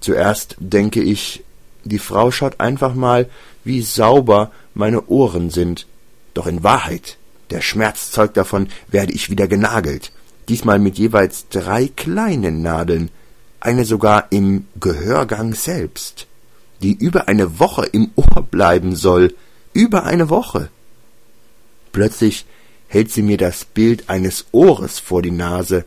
Zuerst 0.00 0.56
denke 0.58 1.00
ich, 1.02 1.44
die 1.84 1.98
Frau 1.98 2.30
schaut 2.30 2.60
einfach 2.60 2.94
mal, 2.94 3.28
wie 3.62 3.82
sauber 3.82 4.50
meine 4.72 5.06
Ohren 5.06 5.50
sind. 5.50 5.86
Doch 6.32 6.46
in 6.46 6.64
Wahrheit, 6.64 7.18
der 7.50 7.60
Schmerz 7.60 8.10
zeugt 8.10 8.36
davon, 8.36 8.68
werde 8.88 9.12
ich 9.12 9.30
wieder 9.30 9.46
genagelt. 9.46 10.10
diesmal 10.48 10.78
mit 10.78 10.98
jeweils 10.98 11.48
drei 11.48 11.88
kleinen 11.88 12.62
Nadeln, 12.62 13.10
eine 13.64 13.84
sogar 13.84 14.26
im 14.30 14.66
Gehörgang 14.78 15.54
selbst, 15.54 16.26
die 16.82 16.92
über 16.92 17.28
eine 17.28 17.58
Woche 17.58 17.86
im 17.86 18.10
Ohr 18.14 18.42
bleiben 18.42 18.94
soll, 18.94 19.34
über 19.72 20.04
eine 20.04 20.28
Woche. 20.28 20.68
Plötzlich 21.92 22.46
hält 22.88 23.10
sie 23.10 23.22
mir 23.22 23.38
das 23.38 23.64
Bild 23.64 24.08
eines 24.08 24.46
Ohres 24.52 24.98
vor 24.98 25.22
die 25.22 25.30
Nase, 25.30 25.84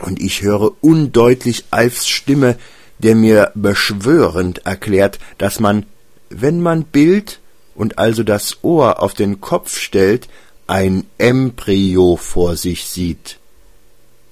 und 0.00 0.22
ich 0.22 0.42
höre 0.42 0.72
undeutlich 0.82 1.66
Alfs 1.70 2.08
Stimme, 2.08 2.56
der 3.00 3.14
mir 3.14 3.52
beschwörend 3.54 4.64
erklärt, 4.66 5.18
dass 5.38 5.60
man, 5.60 5.84
wenn 6.30 6.60
man 6.60 6.84
Bild 6.84 7.40
und 7.74 7.98
also 7.98 8.22
das 8.22 8.62
Ohr 8.62 9.02
auf 9.02 9.14
den 9.14 9.40
Kopf 9.40 9.78
stellt, 9.78 10.28
ein 10.66 11.04
Embryo 11.18 12.16
vor 12.16 12.56
sich 12.56 12.86
sieht. 12.86 13.38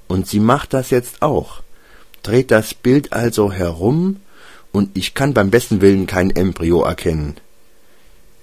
Und 0.06 0.26
sie 0.26 0.40
macht 0.40 0.72
das 0.72 0.90
jetzt 0.90 1.20
auch, 1.20 1.62
dreht 2.28 2.50
das 2.50 2.74
Bild 2.74 3.14
also 3.14 3.50
herum, 3.50 4.20
und 4.70 4.96
ich 4.98 5.14
kann 5.14 5.32
beim 5.32 5.50
besten 5.50 5.80
Willen 5.80 6.06
kein 6.06 6.30
Embryo 6.30 6.82
erkennen. 6.82 7.36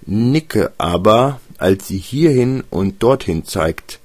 Nicke 0.07 0.73
aber, 0.79 1.39
als 1.59 1.87
sie 1.87 1.99
hierhin 1.99 2.63
und 2.71 3.03
dorthin 3.03 3.45
zeigt, 3.45 3.99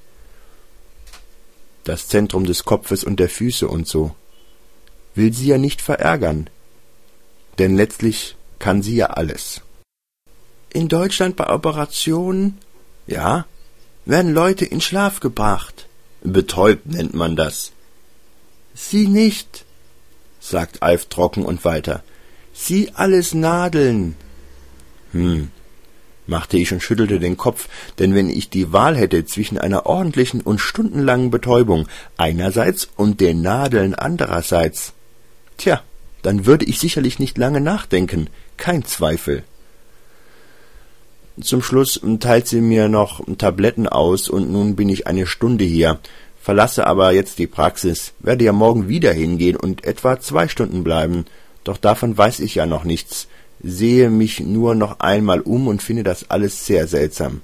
das 1.83 2.07
Zentrum 2.07 2.45
des 2.45 2.63
Kopfes 2.63 3.03
und 3.03 3.19
der 3.19 3.27
Füße 3.27 3.67
und 3.67 3.87
so, 3.87 4.13
will 5.15 5.33
sie 5.33 5.47
ja 5.47 5.57
nicht 5.57 5.81
verärgern, 5.81 6.47
denn 7.57 7.75
letztlich 7.75 8.35
kann 8.59 8.83
sie 8.83 8.95
ja 8.95 9.07
alles. 9.07 9.61
In 10.71 10.89
Deutschland 10.89 11.35
bei 11.35 11.49
Operationen, 11.49 12.59
ja, 13.07 13.47
werden 14.05 14.35
Leute 14.35 14.63
in 14.63 14.79
Schlaf 14.79 15.21
gebracht. 15.21 15.87
Betäubt 16.21 16.85
nennt 16.85 17.15
man 17.15 17.35
das. 17.35 17.71
Sie 18.75 19.07
nicht, 19.07 19.65
sagt 20.41 20.83
Alf 20.83 21.05
trocken 21.05 21.45
und 21.45 21.63
weiter. 21.63 22.03
Sie 22.51 22.91
alles 22.93 23.33
Nadeln. 23.33 24.15
Hm, 25.13 25.49
machte 26.27 26.57
ich 26.57 26.73
und 26.73 26.81
schüttelte 26.81 27.19
den 27.19 27.37
Kopf, 27.37 27.69
denn 27.99 28.15
wenn 28.15 28.29
ich 28.29 28.49
die 28.49 28.73
Wahl 28.73 28.97
hätte 28.97 29.25
zwischen 29.25 29.57
einer 29.57 29.85
ordentlichen 29.85 30.41
und 30.41 30.59
stundenlangen 30.59 31.31
Betäubung 31.31 31.87
einerseits 32.17 32.89
und 32.95 33.21
den 33.21 33.41
Nadeln 33.41 33.93
andererseits, 33.95 34.93
tja, 35.57 35.81
dann 36.23 36.45
würde 36.45 36.65
ich 36.65 36.79
sicherlich 36.79 37.19
nicht 37.19 37.37
lange 37.37 37.61
nachdenken, 37.61 38.29
kein 38.57 38.83
Zweifel. 38.83 39.43
Zum 41.39 41.61
Schluss 41.61 42.01
teilt 42.19 42.47
sie 42.47 42.61
mir 42.61 42.89
noch 42.89 43.21
Tabletten 43.37 43.87
aus 43.87 44.29
und 44.29 44.51
nun 44.51 44.75
bin 44.75 44.89
ich 44.89 45.07
eine 45.07 45.25
Stunde 45.25 45.63
hier, 45.63 45.99
verlasse 46.41 46.87
aber 46.87 47.11
jetzt 47.11 47.39
die 47.39 47.47
Praxis, 47.47 48.13
werde 48.19 48.45
ja 48.45 48.51
morgen 48.51 48.87
wieder 48.87 49.13
hingehen 49.13 49.55
und 49.55 49.85
etwa 49.85 50.19
zwei 50.19 50.47
Stunden 50.47 50.83
bleiben, 50.83 51.25
doch 51.63 51.77
davon 51.77 52.17
weiß 52.17 52.39
ich 52.39 52.55
ja 52.55 52.65
noch 52.65 52.83
nichts, 52.83 53.27
sehe 53.61 54.09
mich 54.09 54.39
nur 54.39 54.73
noch 54.73 54.99
einmal 54.99 55.41
um 55.41 55.67
und 55.67 55.83
finde 55.83 56.03
das 56.03 56.29
alles 56.31 56.65
sehr 56.65 56.87
seltsam. 56.87 57.41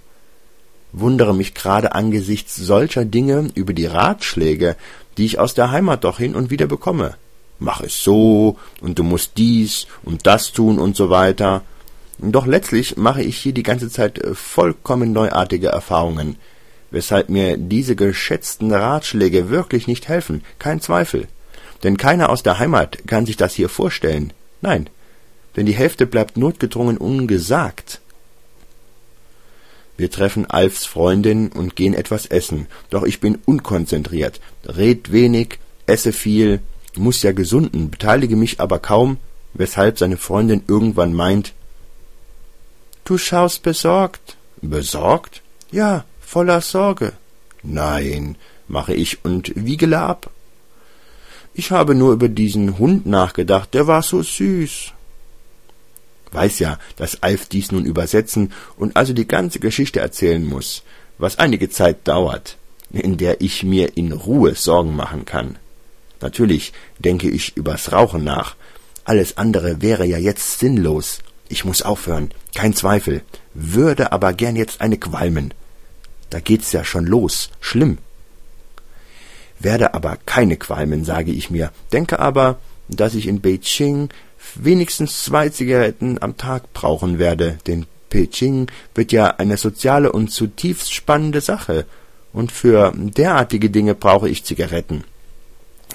Wundere 0.92 1.36
mich 1.36 1.54
gerade 1.54 1.94
angesichts 1.94 2.56
solcher 2.56 3.06
Dinge 3.06 3.50
über 3.54 3.74
die 3.74 3.86
Ratschläge, 3.86 4.76
die 5.18 5.26
ich 5.26 5.38
aus 5.38 5.54
der 5.54 5.72
Heimat 5.72 6.04
doch 6.04 6.18
hin 6.18 6.36
und 6.36 6.50
wieder 6.50 6.66
bekomme. 6.66 7.16
Mach 7.60 7.82
es 7.82 8.04
so, 8.04 8.58
und 8.82 8.98
du 8.98 9.04
musst 9.04 9.34
dies 9.38 9.88
und 10.04 10.26
das 10.26 10.54
tun 10.54 10.80
und 10.80 10.96
so 10.96 11.10
weiter. 11.10 11.64
Doch 12.20 12.48
letztlich 12.48 12.98
mache 12.98 13.22
ich 13.22 13.38
hier 13.38 13.54
die 13.54 13.64
ganze 13.64 13.90
Zeit 13.90 14.18
äh, 14.18 14.34
vollkommen 14.34 15.12
neuartige 15.12 15.68
Erfahrungen, 15.68 16.38
weshalb 16.92 17.30
mir 17.30 17.58
diese 17.58 17.96
geschätzten 17.96 18.72
Ratschläge 18.72 19.50
wirklich 19.50 19.88
nicht 19.88 20.08
helfen, 20.08 20.44
kein 20.60 20.82
Zweifel. 20.82 21.28
Denn 21.84 21.98
keiner 21.98 22.30
aus 22.30 22.44
der 22.44 22.60
Heimat 22.60 23.08
kann 23.08 23.26
sich 23.26 23.38
das 23.38 23.54
hier 23.54 23.70
vorstellen. 23.70 24.34
Nein, 24.62 24.90
denn 25.56 25.66
die 25.66 25.76
Hälfte 25.76 26.06
bleibt 26.06 26.38
notgedrungen 26.38 26.98
ungesagt. 26.98 28.02
Wir 29.98 30.12
treffen 30.12 30.50
Alfs 30.50 30.86
Freundin 30.86 31.50
und 31.50 31.76
gehen 31.76 31.94
etwas 31.94 32.28
essen, 32.28 32.68
doch 32.90 33.04
ich 33.04 33.20
bin 33.20 33.40
unkonzentriert, 33.46 34.40
red 34.64 35.12
wenig, 35.12 35.60
esse 35.88 36.14
viel, 36.14 36.60
muss 36.96 37.24
ja 37.24 37.32
gesunden, 37.32 37.90
beteilige 37.90 38.36
mich 38.36 38.60
aber 38.60 38.78
kaum, 38.80 39.18
weshalb 39.54 39.98
seine 39.98 40.18
Freundin 40.18 40.64
irgendwann 40.68 41.14
meint, 41.14 41.54
Du 43.08 43.18
schaust 43.18 43.64
besorgt. 43.64 44.36
Besorgt? 44.62 45.42
Ja, 45.72 46.04
voller 46.28 46.62
Sorge. 46.62 47.14
Nein, 47.64 48.36
mache 48.68 48.94
ich 48.94 49.26
und 49.26 49.44
wiegele 49.56 50.00
ab. 50.00 50.30
Ich 51.54 51.72
habe 51.72 51.96
nur 51.96 52.14
über 52.14 52.30
diesen 52.30 52.78
Hund 52.78 53.06
nachgedacht, 53.06 53.74
der 53.74 53.88
war 53.88 54.04
so 54.04 54.22
süß 54.22 54.94
weiß 56.32 56.60
ja, 56.60 56.80
dass 56.96 57.24
Alf 57.24 57.48
dies 57.48 57.72
nun 57.72 57.86
übersetzen 57.86 58.52
und 58.78 58.96
also 58.96 59.14
die 59.14 59.28
ganze 59.28 59.60
Geschichte 59.60 60.00
erzählen 60.00 60.46
muss, 60.46 60.84
was 61.18 61.40
einige 61.40 61.70
Zeit 61.70 62.08
dauert, 62.08 62.58
in 62.92 63.18
der 63.18 63.42
ich 63.42 63.64
mir 63.64 63.98
in 63.98 64.12
Ruhe 64.12 64.56
Sorgen 64.56 64.96
machen 64.96 65.26
kann. 65.26 65.58
Natürlich 66.22 66.74
denke 67.00 67.30
ich 67.30 67.56
übers 67.56 67.92
Rauchen 67.92 68.24
nach. 68.24 68.56
Alles 69.04 69.38
andere 69.38 69.82
wäre 69.82 70.06
ja 70.06 70.18
jetzt 70.18 70.60
sinnlos. 70.60 71.20
Ich 71.50 71.64
muss 71.64 71.82
aufhören, 71.82 72.32
kein 72.56 72.74
Zweifel, 72.74 73.22
würde 73.54 74.12
aber 74.12 74.34
gern 74.34 74.56
jetzt 74.56 74.82
eine 74.82 74.98
qualmen. 74.98 75.54
Da 76.30 76.40
geht's 76.40 76.72
ja 76.72 76.84
schon 76.84 77.06
los, 77.06 77.50
schlimm. 77.60 77.98
Werde 79.60 79.94
aber 79.94 80.18
keine 80.26 80.58
qualmen, 80.58 81.04
sage 81.04 81.32
ich 81.32 81.50
mir, 81.50 81.72
denke 81.92 82.20
aber, 82.20 82.60
dass 82.90 83.16
ich 83.16 83.28
in 83.28 83.42
Beijing 83.42 84.10
wenigstens 84.56 85.24
zwei 85.24 85.50
Zigaretten 85.50 86.22
am 86.22 86.38
Tag 86.38 86.74
brauchen 86.74 87.20
werde, 87.20 87.58
denn 87.66 87.86
Peking 88.10 88.68
wird 88.96 89.12
ja 89.12 89.28
eine 89.28 89.58
soziale 89.58 90.12
und 90.12 90.30
zutiefst 90.30 90.94
spannende 90.94 91.42
Sache, 91.42 91.86
und 92.34 92.52
für 92.52 92.94
derartige 92.96 93.70
Dinge 93.70 93.96
brauche 93.96 94.30
ich 94.30 94.44
Zigaretten. 94.44 95.04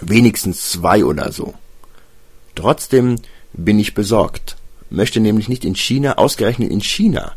Wenigstens 0.00 0.70
zwei 0.70 1.04
oder 1.04 1.30
so. 1.30 1.54
Trotzdem 2.56 3.16
bin 3.52 3.78
ich 3.78 3.94
besorgt, 3.94 4.56
möchte 4.90 5.20
nämlich 5.20 5.48
nicht 5.48 5.64
in 5.64 5.76
China, 5.76 6.14
ausgerechnet 6.14 6.70
in 6.70 6.80
China, 6.80 7.36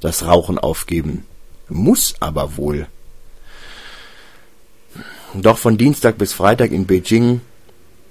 das 0.00 0.24
Rauchen 0.24 0.58
aufgeben. 0.58 1.24
Muss 1.68 2.14
aber 2.20 2.56
wohl. 2.56 2.86
Doch 5.34 5.58
von 5.58 5.76
Dienstag 5.76 6.18
bis 6.18 6.32
Freitag 6.32 6.70
in 6.70 6.86
Beijing, 6.86 7.40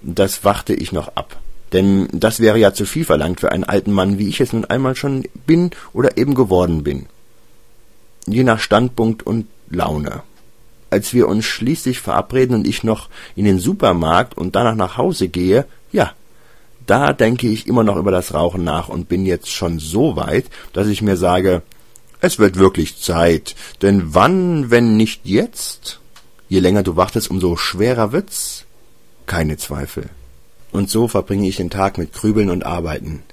das 0.01 0.43
warte 0.43 0.73
ich 0.73 0.91
noch 0.91 1.15
ab. 1.15 1.37
Denn 1.73 2.07
das 2.11 2.39
wäre 2.39 2.59
ja 2.59 2.73
zu 2.73 2.85
viel 2.85 3.05
verlangt 3.05 3.39
für 3.39 3.51
einen 3.51 3.63
alten 3.63 3.91
Mann, 3.91 4.19
wie 4.19 4.29
ich 4.29 4.39
es 4.39 4.53
nun 4.53 4.65
einmal 4.65 4.95
schon 4.95 5.23
bin 5.45 5.71
oder 5.93 6.17
eben 6.17 6.35
geworden 6.35 6.83
bin. 6.83 7.07
Je 8.27 8.43
nach 8.43 8.59
Standpunkt 8.59 9.23
und 9.23 9.47
Laune. 9.69 10.23
Als 10.89 11.13
wir 11.13 11.27
uns 11.27 11.45
schließlich 11.45 11.99
verabreden 11.99 12.55
und 12.55 12.67
ich 12.67 12.83
noch 12.83 13.09
in 13.35 13.45
den 13.45 13.59
Supermarkt 13.59 14.37
und 14.37 14.55
danach 14.55 14.75
nach 14.75 14.97
Hause 14.97 15.27
gehe, 15.27 15.65
ja, 15.91 16.13
da 16.85 17.13
denke 17.13 17.47
ich 17.47 17.67
immer 17.67 17.83
noch 17.83 17.97
über 17.97 18.11
das 18.11 18.33
Rauchen 18.33 18.63
nach 18.63 18.89
und 18.89 19.09
bin 19.09 19.25
jetzt 19.25 19.51
schon 19.51 19.79
so 19.79 20.15
weit, 20.15 20.45
dass 20.73 20.87
ich 20.87 21.01
mir 21.01 21.17
sage, 21.17 21.63
es 22.21 22.39
wird 22.39 22.57
wirklich 22.57 23.01
Zeit, 23.01 23.55
denn 23.81 24.13
wann, 24.13 24.71
wenn 24.71 24.97
nicht 24.97 25.21
jetzt? 25.25 25.99
Je 26.47 26.59
länger 26.59 26.83
du 26.83 26.95
wartest, 26.95 27.29
umso 27.29 27.55
schwerer 27.55 28.11
wird's. 28.11 28.65
Keine 29.25 29.57
Zweifel. 29.57 30.09
Und 30.71 30.89
so 30.89 31.07
verbringe 31.07 31.47
ich 31.47 31.57
den 31.57 31.69
Tag 31.69 31.97
mit 31.97 32.13
Grübeln 32.13 32.49
und 32.49 32.65
Arbeiten, 32.65 33.23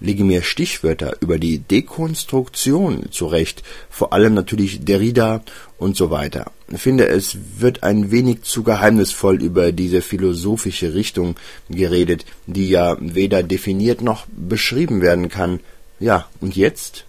lege 0.00 0.24
mir 0.24 0.42
Stichwörter 0.42 1.16
über 1.20 1.38
die 1.38 1.58
Dekonstruktion 1.58 3.10
zurecht, 3.10 3.62
vor 3.88 4.12
allem 4.12 4.34
natürlich 4.34 4.84
Derrida 4.84 5.42
und 5.78 5.96
so 5.96 6.10
weiter. 6.10 6.50
Finde, 6.74 7.08
es 7.08 7.36
wird 7.56 7.82
ein 7.82 8.10
wenig 8.10 8.42
zu 8.42 8.62
geheimnisvoll 8.62 9.42
über 9.42 9.72
diese 9.72 10.02
philosophische 10.02 10.94
Richtung 10.94 11.36
geredet, 11.70 12.26
die 12.46 12.68
ja 12.68 12.96
weder 13.00 13.42
definiert 13.42 14.02
noch 14.02 14.26
beschrieben 14.36 15.00
werden 15.00 15.28
kann. 15.28 15.60
Ja, 16.00 16.28
und 16.40 16.56
jetzt? 16.56 17.04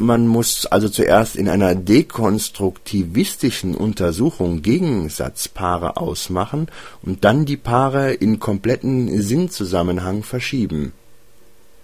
Man 0.00 0.28
muss 0.28 0.64
also 0.64 0.88
zuerst 0.88 1.34
in 1.34 1.48
einer 1.48 1.74
dekonstruktivistischen 1.74 3.74
Untersuchung 3.74 4.62
Gegensatzpaare 4.62 5.96
ausmachen 5.96 6.68
und 7.02 7.24
dann 7.24 7.46
die 7.46 7.56
Paare 7.56 8.12
in 8.12 8.38
kompletten 8.38 9.20
Sinnzusammenhang 9.20 10.22
verschieben. 10.22 10.92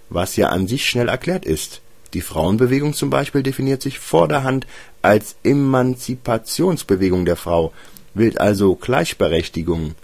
Was 0.09 0.37
ja 0.37 0.47
an 0.47 0.65
sich 0.65 0.87
schnell 0.87 1.09
erklärt 1.09 1.43
ist. 1.43 1.81
Die 2.13 2.21
Frauenbewegung 2.21 2.93
zum 2.93 3.09
Beispiel 3.09 3.43
definiert 3.43 3.81
sich 3.81 3.99
vorderhand 3.99 4.65
als 5.01 5.35
Emanzipationsbewegung 5.43 7.25
der 7.25 7.35
Frau, 7.35 7.73
will 8.13 8.37
also 8.37 8.75
Gleichberechtigung. 8.75 9.95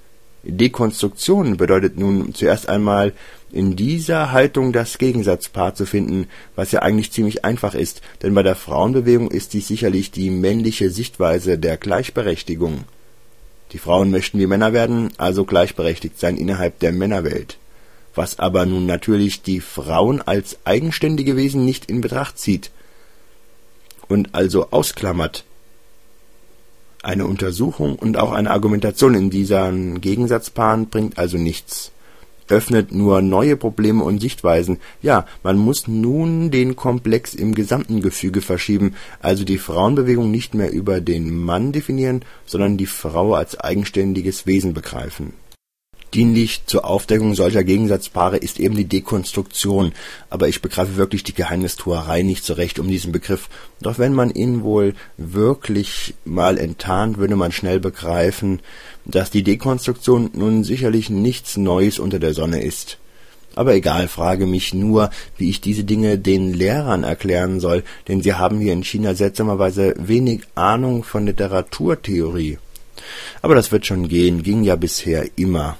Dekonstruktion 0.44 1.56
bedeutet 1.56 1.98
nun 1.98 2.34
zuerst 2.34 2.68
einmal 2.68 3.14
in 3.52 3.76
dieser 3.76 4.32
Haltung 4.32 4.72
das 4.72 4.98
Gegensatzpaar 4.98 5.76
zu 5.76 5.86
finden, 5.86 6.28
was 6.56 6.72
ja 6.72 6.82
eigentlich 6.82 7.12
ziemlich 7.12 7.44
einfach 7.44 7.76
ist, 7.76 8.02
denn 8.22 8.34
bei 8.34 8.44
der 8.44 8.56
Frauenbewegung 8.56 9.30
ist 9.30 9.54
dies 9.54 9.68
sicherlich 9.68 10.12
die 10.12 10.30
männliche 10.30 10.90
Sichtweise 10.90 11.58
der 11.58 11.78
Gleichberechtigung. 11.78 12.86
Die 13.74 13.78
Frauen 13.78 14.12
möchten 14.12 14.40
wie 14.40 14.48
Männer 14.48 14.74
werden, 14.74 15.12
also 15.18 15.46
gleichberechtigt 15.46 16.20
sein 16.20 16.38
innerhalb 16.38 16.80
der 16.80 16.92
Männerwelt. 16.92 17.58
Was 18.16 18.40
aber 18.40 18.66
nun 18.66 18.86
natürlich 18.86 19.42
die 19.42 19.62
Frauen 19.62 20.22
als 20.22 20.58
eigenständige 20.66 21.38
Wesen 21.38 21.64
nicht 21.64 21.90
in 21.90 22.02
Betracht 22.02 22.38
zieht 22.38 22.72
und 24.08 24.36
also 24.36 24.72
ausklammert. 24.72 25.46
Eine 27.04 27.26
Untersuchung 27.26 27.96
und 27.96 28.18
auch 28.18 28.32
eine 28.32 28.52
Argumentation 28.52 29.16
in 29.16 29.30
diesen 29.30 30.02
Gegensatzpaaren 30.02 30.88
bringt 30.88 31.18
also 31.18 31.38
nichts 31.38 31.92
öffnet 32.52 32.92
nur 32.92 33.22
neue 33.22 33.56
Probleme 33.56 34.04
und 34.04 34.20
Sichtweisen. 34.20 34.78
Ja, 35.02 35.26
man 35.42 35.58
muss 35.58 35.88
nun 35.88 36.52
den 36.52 36.76
Komplex 36.76 37.34
im 37.34 37.56
gesamten 37.56 38.02
Gefüge 38.02 38.42
verschieben, 38.42 38.96
also 39.22 39.46
die 39.46 39.58
Frauenbewegung 39.58 40.30
nicht 40.30 40.54
mehr 40.54 40.72
über 40.72 41.00
den 41.00 41.36
Mann 41.36 41.72
definieren, 41.72 42.24
sondern 42.46 42.78
die 42.78 42.86
Frau 42.86 43.34
als 43.34 43.58
eigenständiges 43.58 44.46
Wesen 44.46 44.74
begreifen 44.74 45.34
Dienlich 46.14 46.64
zur 46.66 46.84
Aufdeckung 46.84 47.36
solcher 47.36 47.64
Gegensatzpaare 47.64 48.36
ist 48.36 48.60
eben 48.60 48.76
die 48.76 48.88
Dekonstruktion, 48.88 49.94
aber 50.30 50.50
ich 50.50 50.62
begreife 50.62 50.98
wirklich 50.98 51.24
die 51.24 51.34
Geheimnistuerei 51.34 52.22
nicht 52.22 52.44
so 52.44 52.54
recht 52.54 52.80
um 52.80 52.90
diesen 52.90 53.14
Begriff. 53.14 53.48
Doch 53.80 53.98
wenn 53.98 54.14
man 54.14 54.30
ihn 54.30 54.64
wohl 54.64 54.94
wirklich 55.16 56.14
mal 56.26 56.58
enttarnt, 56.58 57.18
würde 57.18 57.38
man 57.38 57.54
schnell 57.54 57.80
begreifen, 57.80 58.60
dass 59.06 59.32
die 59.32 59.44
Dekonstruktion 59.44 60.32
nun 60.34 60.64
sicherlich 60.64 61.10
nichts 61.10 61.58
Neues 61.58 62.00
unter 62.00 62.20
der 62.20 62.34
Sonne 62.34 62.64
ist. 62.64 62.98
Aber 63.56 63.74
egal, 63.74 64.08
frage 64.08 64.46
mich 64.46 64.74
nur, 64.74 65.10
wie 65.38 65.50
ich 65.50 65.60
diese 65.60 65.84
Dinge 65.84 66.18
den 66.18 66.54
Lehrern 66.54 67.04
erklären 67.04 67.60
soll, 67.60 67.84
denn 68.08 68.22
sie 68.22 68.34
haben 68.34 68.60
hier 68.60 68.74
in 68.74 68.84
China 68.84 69.14
seltsamerweise 69.14 69.94
wenig 69.98 70.44
Ahnung 70.56 71.04
von 71.04 71.26
Literaturtheorie. 71.26 72.60
Aber 73.42 73.56
das 73.56 73.72
wird 73.72 73.86
schon 73.86 74.08
gehen, 74.08 74.44
ging 74.44 74.64
ja 74.64 74.76
bisher 74.76 75.26
immer. 75.36 75.78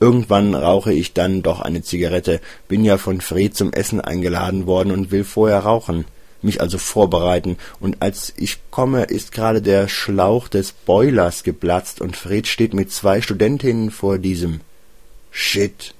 Irgendwann 0.00 0.54
rauche 0.54 0.92
ich 0.92 1.14
dann 1.14 1.42
doch 1.42 1.60
eine 1.60 1.82
Zigarette, 1.82 2.40
bin 2.68 2.84
ja 2.84 2.98
von 2.98 3.20
Fred 3.20 3.56
zum 3.56 3.72
Essen 3.72 4.00
eingeladen 4.00 4.66
worden 4.66 4.90
und 4.90 5.10
will 5.10 5.24
vorher 5.24 5.60
rauchen, 5.60 6.04
mich 6.44 6.60
also 6.60 6.78
vorbereiten, 6.78 7.56
und 7.80 8.00
als 8.00 8.32
ich 8.36 8.58
komme, 8.70 9.04
ist 9.04 9.32
gerade 9.32 9.62
der 9.62 9.88
Schlauch 9.88 10.48
des 10.48 10.72
Boilers 10.72 11.42
geplatzt 11.42 12.00
und 12.00 12.16
Fred 12.16 12.46
steht 12.46 12.74
mit 12.74 12.92
zwei 12.92 13.20
Studentinnen 13.20 13.90
vor 13.90 14.18
diesem. 14.18 14.60
Shit. 15.30 15.94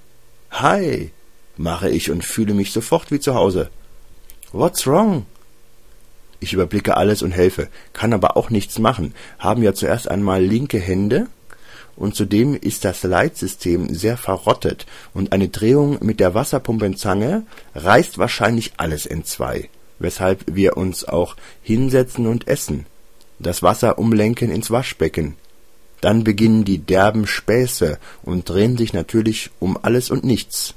Hi, 0.51 1.11
mache 1.57 1.89
ich 1.89 2.11
und 2.11 2.25
fühle 2.25 2.55
mich 2.55 2.73
sofort 2.73 3.11
wie 3.11 3.21
zu 3.21 3.35
Hause. 3.35 3.71
What's 4.53 4.87
wrong? 4.87 5.27
Ich 6.41 6.53
überblicke 6.53 6.97
alles 6.97 7.23
und 7.23 7.33
helfe, 7.33 7.69
kann 7.93 8.13
aber 8.13 8.37
auch 8.37 8.51
nichts 8.51 8.79
machen, 8.79 9.15
haben 9.39 9.63
ja 9.63 9.75
zuerst 9.75 10.09
einmal 10.09 10.43
linke 10.45 10.79
Hände, 10.79 11.27
und 11.97 12.15
zudem 12.15 12.55
ist 12.55 12.85
das 12.85 13.03
Leitsystem 13.03 13.95
sehr 13.95 14.17
verrottet 14.17 14.85
und 15.13 15.33
eine 15.33 15.49
Drehung 15.49 15.99
mit 16.05 16.21
der 16.21 16.35
Wasserpumpenzange 16.35 17.47
reißt 17.75 18.19
wahrscheinlich 18.19 18.73
alles 18.77 19.07
entzwei, 19.07 19.69
weshalb 20.05 20.45
wir 20.47 20.77
uns 20.77 21.05
auch 21.05 21.35
hinsetzen 21.63 22.29
und 22.29 22.47
essen, 22.47 22.87
das 23.41 23.63
Wasser 23.63 23.99
umlenken 23.99 24.51
ins 24.51 24.71
Waschbecken. 24.71 25.35
Dann 26.01 26.23
beginnen 26.23 26.65
die 26.65 26.79
derben 26.79 27.27
Späße 27.27 27.99
und 28.23 28.49
drehen 28.49 28.77
sich 28.77 28.93
natürlich 28.93 29.51
um 29.59 29.77
alles 29.83 30.11
und 30.11 30.23
nichts. 30.23 30.75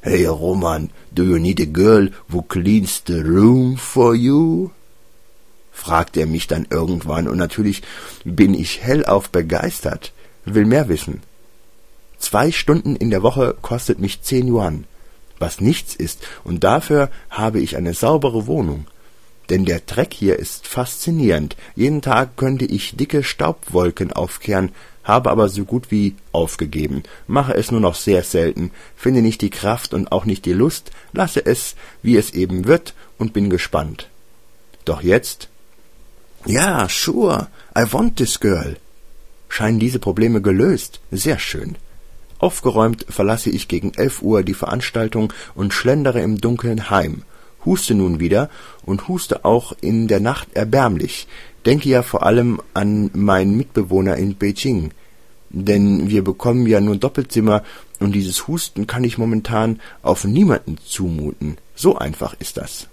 Hey 0.00 0.24
Roman, 0.24 0.90
do 1.12 1.22
you 1.22 1.38
need 1.38 1.60
a 1.60 1.66
girl 1.66 2.10
who 2.28 2.42
cleans 2.42 3.02
the 3.06 3.20
room 3.20 3.76
for 3.76 4.14
you? 4.14 4.70
fragt 5.70 6.16
er 6.16 6.26
mich 6.26 6.46
dann 6.46 6.66
irgendwann, 6.68 7.28
und 7.28 7.38
natürlich 7.38 7.82
bin 8.24 8.54
ich 8.54 8.82
hellauf 8.82 9.30
begeistert 9.30 10.12
will 10.44 10.66
mehr 10.66 10.88
wissen. 10.88 11.22
Zwei 12.18 12.52
Stunden 12.52 12.96
in 12.96 13.10
der 13.10 13.22
Woche 13.22 13.56
kostet 13.62 13.98
mich 13.98 14.22
zehn 14.22 14.48
Yuan, 14.48 14.84
was 15.40 15.60
nichts 15.60 15.96
ist, 15.96 16.20
und 16.44 16.62
dafür 16.62 17.10
habe 17.28 17.58
ich 17.58 17.76
eine 17.76 17.94
saubere 17.94 18.46
Wohnung. 18.46 18.86
Denn 19.48 19.64
der 19.64 19.80
Dreck 19.80 20.14
hier 20.14 20.38
ist 20.38 20.68
faszinierend. 20.68 21.56
Jeden 21.74 22.02
Tag 22.02 22.36
könnte 22.36 22.64
ich 22.64 22.96
dicke 22.96 23.24
Staubwolken 23.24 24.12
aufkehren, 24.12 24.70
habe 25.02 25.30
aber 25.30 25.48
so 25.48 25.64
gut 25.64 25.90
wie 25.90 26.14
aufgegeben, 26.30 27.02
mache 27.26 27.54
es 27.54 27.72
nur 27.72 27.80
noch 27.80 27.96
sehr 27.96 28.22
selten, 28.22 28.70
finde 28.94 29.22
nicht 29.22 29.40
die 29.40 29.50
Kraft 29.50 29.92
und 29.92 30.12
auch 30.12 30.24
nicht 30.24 30.44
die 30.44 30.52
Lust, 30.52 30.92
lasse 31.12 31.44
es, 31.44 31.74
wie 32.02 32.16
es 32.16 32.30
eben 32.30 32.66
wird, 32.66 32.94
und 33.18 33.32
bin 33.32 33.50
gespannt. 33.50 34.08
Doch 34.84 35.02
jetzt? 35.02 35.48
Ja, 36.46 36.86
sure, 36.88 37.48
I 37.76 37.92
want 37.92 38.16
this 38.16 38.38
girl 38.38 38.76
scheinen 39.50 39.80
diese 39.80 39.98
Probleme 39.98 40.40
gelöst. 40.40 41.00
Sehr 41.10 41.38
schön. 41.38 41.76
Aufgeräumt 42.40 43.04
verlasse 43.08 43.50
ich 43.50 43.68
gegen 43.68 43.92
elf 43.94 44.22
Uhr 44.22 44.42
die 44.42 44.54
Veranstaltung 44.54 45.32
und 45.54 45.74
schlendere 45.74 46.20
im 46.22 46.40
Dunkeln 46.40 46.88
heim, 46.88 47.22
huste 47.66 47.94
nun 47.94 48.18
wieder 48.18 48.48
und 48.84 49.08
huste 49.08 49.44
auch 49.44 49.74
in 49.80 50.08
der 50.08 50.20
Nacht 50.20 50.48
erbärmlich, 50.54 51.28
denke 51.66 51.90
ja 51.90 52.02
vor 52.02 52.24
allem 52.24 52.60
an 52.72 53.10
meinen 53.12 53.56
Mitbewohner 53.56 54.16
in 54.16 54.36
Beijing, 54.36 54.92
denn 55.50 56.08
wir 56.08 56.24
bekommen 56.24 56.66
ja 56.66 56.80
nur 56.80 56.96
Doppelzimmer 56.96 57.62
und 57.98 58.12
dieses 58.12 58.48
Husten 58.48 58.86
kann 58.86 59.04
ich 59.04 59.18
momentan 59.18 59.80
auf 60.00 60.24
niemanden 60.24 60.78
zumuten. 60.82 61.58
So 61.74 61.96
einfach 61.96 62.34
ist 62.38 62.56
das. 62.56 62.89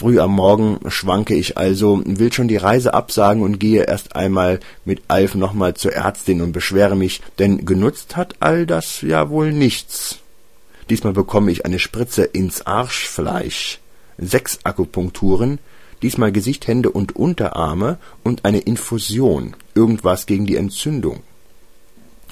Früh 0.00 0.18
am 0.18 0.30
Morgen 0.30 0.80
schwanke 0.88 1.34
ich 1.34 1.58
also, 1.58 2.00
will 2.06 2.32
schon 2.32 2.48
die 2.48 2.56
Reise 2.56 2.94
absagen 2.94 3.42
und 3.42 3.60
gehe 3.60 3.82
erst 3.82 4.16
einmal 4.16 4.60
mit 4.86 5.02
Alf 5.08 5.34
nochmal 5.34 5.74
zur 5.74 5.92
Ärztin 5.92 6.40
und 6.40 6.52
beschwere 6.52 6.96
mich, 6.96 7.20
denn 7.38 7.66
genutzt 7.66 8.16
hat 8.16 8.36
all 8.40 8.64
das 8.64 9.02
ja 9.02 9.28
wohl 9.28 9.52
nichts. 9.52 10.20
Diesmal 10.88 11.12
bekomme 11.12 11.52
ich 11.52 11.66
eine 11.66 11.78
Spritze 11.78 12.24
ins 12.24 12.66
Arschfleisch, 12.66 13.78
sechs 14.16 14.60
Akupunkturen, 14.64 15.58
diesmal 16.00 16.32
Gesicht, 16.32 16.66
Hände 16.66 16.90
und 16.90 17.14
Unterarme 17.14 17.98
und 18.24 18.46
eine 18.46 18.60
Infusion, 18.60 19.54
irgendwas 19.74 20.24
gegen 20.24 20.46
die 20.46 20.56
Entzündung. 20.56 21.20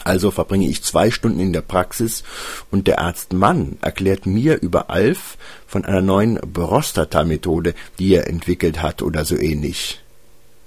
Also 0.09 0.31
verbringe 0.31 0.66
ich 0.66 0.83
zwei 0.83 1.11
Stunden 1.11 1.38
in 1.38 1.53
der 1.53 1.61
Praxis 1.61 2.25
und 2.71 2.87
der 2.87 2.99
Arzt 2.99 3.35
Mann 3.35 3.77
erklärt 3.83 4.25
mir 4.25 4.59
über 4.59 4.88
Alf 4.88 5.37
von 5.66 5.85
einer 5.85 6.01
neuen 6.01 6.40
Prostata-Methode, 6.51 7.75
die 7.99 8.14
er 8.14 8.27
entwickelt 8.27 8.81
hat 8.81 9.03
oder 9.03 9.27
so 9.27 9.37
ähnlich. 9.37 10.01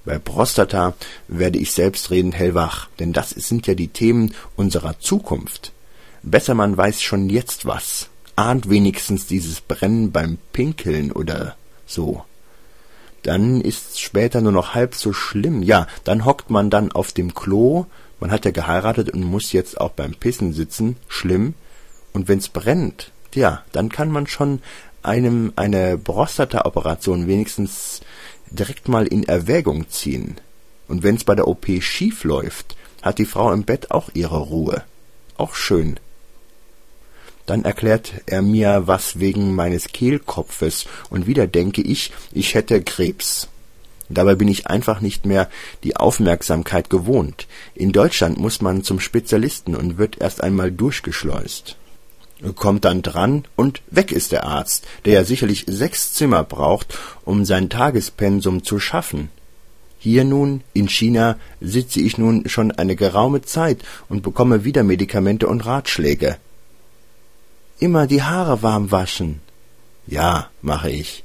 Bei 0.05 0.19
Prostata 0.19 0.93
werde 1.27 1.57
ich 1.57 1.71
selbstredend 1.71 2.35
hellwach, 2.35 2.87
denn 2.99 3.13
das 3.13 3.31
sind 3.31 3.65
ja 3.65 3.73
die 3.73 3.87
Themen 3.87 4.35
unserer 4.55 4.99
Zukunft. 4.99 5.71
Besser 6.21 6.53
man 6.53 6.77
weiß 6.77 7.01
schon 7.01 7.27
jetzt 7.27 7.65
was, 7.65 8.09
ahnt 8.35 8.69
wenigstens 8.69 9.25
dieses 9.25 9.59
Brennen 9.59 10.11
beim 10.11 10.37
Pinkeln 10.53 11.11
oder 11.11 11.55
so. 11.87 12.23
Dann 13.23 13.61
ist's 13.61 13.99
später 13.99 14.41
nur 14.41 14.51
noch 14.51 14.75
halb 14.75 14.93
so 14.93 15.13
schlimm. 15.13 15.63
Ja, 15.63 15.87
dann 16.03 16.25
hockt 16.25 16.51
man 16.51 16.69
dann 16.69 16.91
auf 16.91 17.11
dem 17.11 17.33
Klo 17.33 17.87
man 18.21 18.31
hat 18.31 18.45
ja 18.45 18.51
geheiratet 18.51 19.09
und 19.09 19.23
muss 19.23 19.51
jetzt 19.51 19.81
auch 19.81 19.91
beim 19.91 20.13
Pissen 20.13 20.53
sitzen, 20.53 20.95
schlimm. 21.09 21.55
Und 22.13 22.27
wenn's 22.29 22.47
brennt, 22.47 23.11
ja, 23.33 23.63
dann 23.71 23.89
kann 23.89 24.11
man 24.11 24.27
schon 24.27 24.61
einem 25.03 25.51
eine 25.55 25.97
Prostata-Operation 25.97 27.27
wenigstens 27.27 28.01
direkt 28.49 28.87
mal 28.87 29.07
in 29.07 29.23
Erwägung 29.23 29.89
ziehen. 29.89 30.35
Und 30.87 31.03
wenn's 31.03 31.23
bei 31.23 31.35
der 31.35 31.47
OP 31.47 31.65
schief 31.81 32.23
läuft, 32.23 32.75
hat 33.01 33.17
die 33.17 33.25
Frau 33.25 33.51
im 33.51 33.63
Bett 33.63 33.91
auch 33.91 34.09
ihre 34.13 34.39
Ruhe. 34.39 34.83
Auch 35.37 35.55
schön. 35.55 35.99
Dann 37.45 37.65
erklärt 37.65 38.13
er 38.27 38.41
mir 38.41 38.83
was 38.85 39.19
wegen 39.19 39.55
meines 39.55 39.87
Kehlkopfes, 39.87 40.85
und 41.09 41.25
wieder 41.25 41.47
denke 41.47 41.81
ich, 41.81 42.11
ich 42.31 42.53
hätte 42.53 42.83
Krebs. 42.83 43.47
Dabei 44.13 44.35
bin 44.35 44.47
ich 44.47 44.67
einfach 44.67 45.01
nicht 45.01 45.25
mehr 45.25 45.49
die 45.83 45.95
Aufmerksamkeit 45.95 46.89
gewohnt. 46.89 47.47
In 47.75 47.91
Deutschland 47.91 48.37
muss 48.37 48.61
man 48.61 48.83
zum 48.83 48.99
Spezialisten 48.99 49.75
und 49.75 49.97
wird 49.97 50.19
erst 50.19 50.43
einmal 50.43 50.71
durchgeschleust. 50.71 51.77
Kommt 52.55 52.85
dann 52.85 53.03
dran 53.03 53.45
und 53.55 53.81
weg 53.91 54.11
ist 54.11 54.31
der 54.31 54.45
Arzt, 54.45 54.87
der 55.05 55.13
ja 55.13 55.23
sicherlich 55.23 55.65
sechs 55.67 56.13
Zimmer 56.13 56.43
braucht, 56.43 56.97
um 57.23 57.45
sein 57.45 57.69
Tagespensum 57.69 58.63
zu 58.63 58.79
schaffen. 58.79 59.29
Hier 59.99 60.23
nun, 60.23 60.63
in 60.73 60.89
China, 60.89 61.37
sitze 61.59 62.01
ich 62.01 62.17
nun 62.17 62.49
schon 62.49 62.71
eine 62.71 62.95
geraume 62.95 63.43
Zeit 63.43 63.83
und 64.09 64.23
bekomme 64.23 64.63
wieder 64.63 64.83
Medikamente 64.83 65.47
und 65.47 65.63
Ratschläge. 65.67 66.37
Immer 67.77 68.07
die 68.07 68.23
Haare 68.23 68.63
warm 68.63 68.89
waschen. 68.89 69.41
Ja, 70.07 70.49
mache 70.63 70.89
ich 70.89 71.23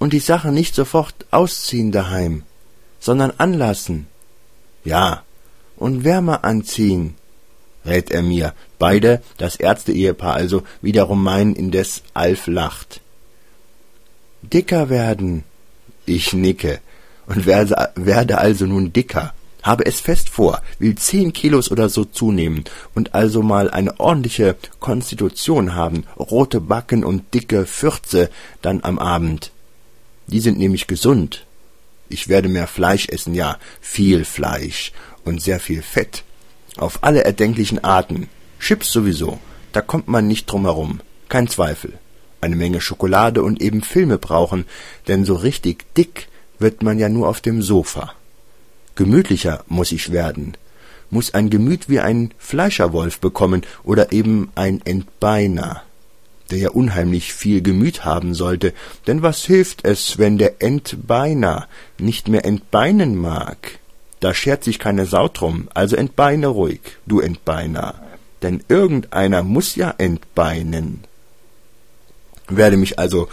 und 0.00 0.12
die 0.12 0.18
Sache 0.18 0.50
nicht 0.50 0.74
sofort 0.74 1.14
ausziehen 1.30 1.92
daheim, 1.92 2.42
sondern 2.98 3.32
anlassen. 3.38 4.08
Ja, 4.82 5.22
und 5.76 6.02
Wärme 6.02 6.42
anziehen, 6.42 7.14
rät 7.84 8.10
er 8.10 8.22
mir. 8.22 8.54
Beide, 8.78 9.22
das 9.36 9.56
Ärzte-Ehepaar 9.56 10.34
also, 10.34 10.64
wiederum 10.82 11.22
meinen, 11.22 11.54
indes 11.54 12.02
Alf 12.14 12.48
lacht. 12.48 13.02
Dicker 14.42 14.88
werden. 14.88 15.44
Ich 16.06 16.32
nicke. 16.32 16.80
und 17.26 17.46
werde, 17.46 17.90
werde 17.94 18.38
also 18.38 18.66
nun 18.66 18.92
dicker. 18.92 19.32
Habe 19.62 19.84
es 19.86 20.00
fest 20.00 20.30
vor, 20.30 20.62
will 20.78 20.96
zehn 20.96 21.32
Kilos 21.32 21.70
oder 21.70 21.88
so 21.90 22.04
zunehmen 22.04 22.64
und 22.94 23.14
also 23.14 23.42
mal 23.42 23.70
eine 23.70 24.00
ordentliche 24.00 24.56
Konstitution 24.80 25.74
haben, 25.74 26.04
rote 26.18 26.60
Backen 26.60 27.04
und 27.04 27.34
dicke 27.34 27.66
Fürze 27.66 28.30
dann 28.62 28.82
am 28.82 28.98
Abend. 28.98 29.52
Die 30.30 30.40
sind 30.40 30.58
nämlich 30.58 30.86
gesund. 30.86 31.46
Ich 32.08 32.28
werde 32.28 32.48
mehr 32.48 32.66
Fleisch 32.66 33.08
essen, 33.08 33.34
ja, 33.34 33.58
viel 33.80 34.24
Fleisch 34.24 34.92
und 35.24 35.42
sehr 35.42 35.60
viel 35.60 35.82
Fett. 35.82 36.24
Auf 36.76 37.02
alle 37.02 37.24
erdenklichen 37.24 37.82
Arten. 37.84 38.28
Chips 38.58 38.92
sowieso. 38.92 39.38
Da 39.72 39.80
kommt 39.80 40.08
man 40.08 40.26
nicht 40.26 40.46
drum 40.46 40.64
herum. 40.64 41.00
Kein 41.28 41.48
Zweifel. 41.48 41.92
Eine 42.40 42.56
Menge 42.56 42.80
Schokolade 42.80 43.42
und 43.42 43.60
eben 43.60 43.82
Filme 43.82 44.18
brauchen, 44.18 44.64
denn 45.08 45.24
so 45.24 45.34
richtig 45.34 45.94
dick 45.94 46.28
wird 46.58 46.82
man 46.82 46.98
ja 46.98 47.08
nur 47.08 47.28
auf 47.28 47.40
dem 47.40 47.62
Sofa. 47.62 48.14
Gemütlicher 48.94 49.64
muss 49.68 49.92
ich 49.92 50.12
werden, 50.12 50.56
muss 51.10 51.34
ein 51.34 51.50
Gemüt 51.50 51.88
wie 51.88 52.00
ein 52.00 52.32
Fleischerwolf 52.38 53.20
bekommen 53.20 53.62
oder 53.84 54.12
eben 54.12 54.50
ein 54.54 54.80
Entbeiner, 54.84 55.82
der 56.50 56.58
ja 56.58 56.70
unheimlich 56.70 57.32
viel 57.32 57.62
Gemüt 57.62 58.04
haben 58.04 58.34
sollte, 58.34 58.72
denn 59.06 59.22
was 59.22 59.44
hilft 59.44 59.84
es, 59.84 60.18
wenn 60.18 60.38
der 60.38 60.62
Entbeiner 60.62 61.68
nicht 61.98 62.28
mehr 62.28 62.44
entbeinen 62.44 63.16
mag? 63.16 63.78
Da 64.20 64.34
schert 64.34 64.64
sich 64.64 64.78
keine 64.78 65.06
Sau 65.06 65.28
drum, 65.28 65.68
also 65.72 65.96
entbeine 65.96 66.48
ruhig, 66.48 66.80
du 67.06 67.20
Entbeiner, 67.20 67.94
denn 68.42 68.62
irgendeiner 68.68 69.42
muss 69.42 69.76
ja 69.76 69.94
entbeinen. 69.96 71.04
Werde 72.48 72.76
mich 72.76 72.98
also 72.98 73.28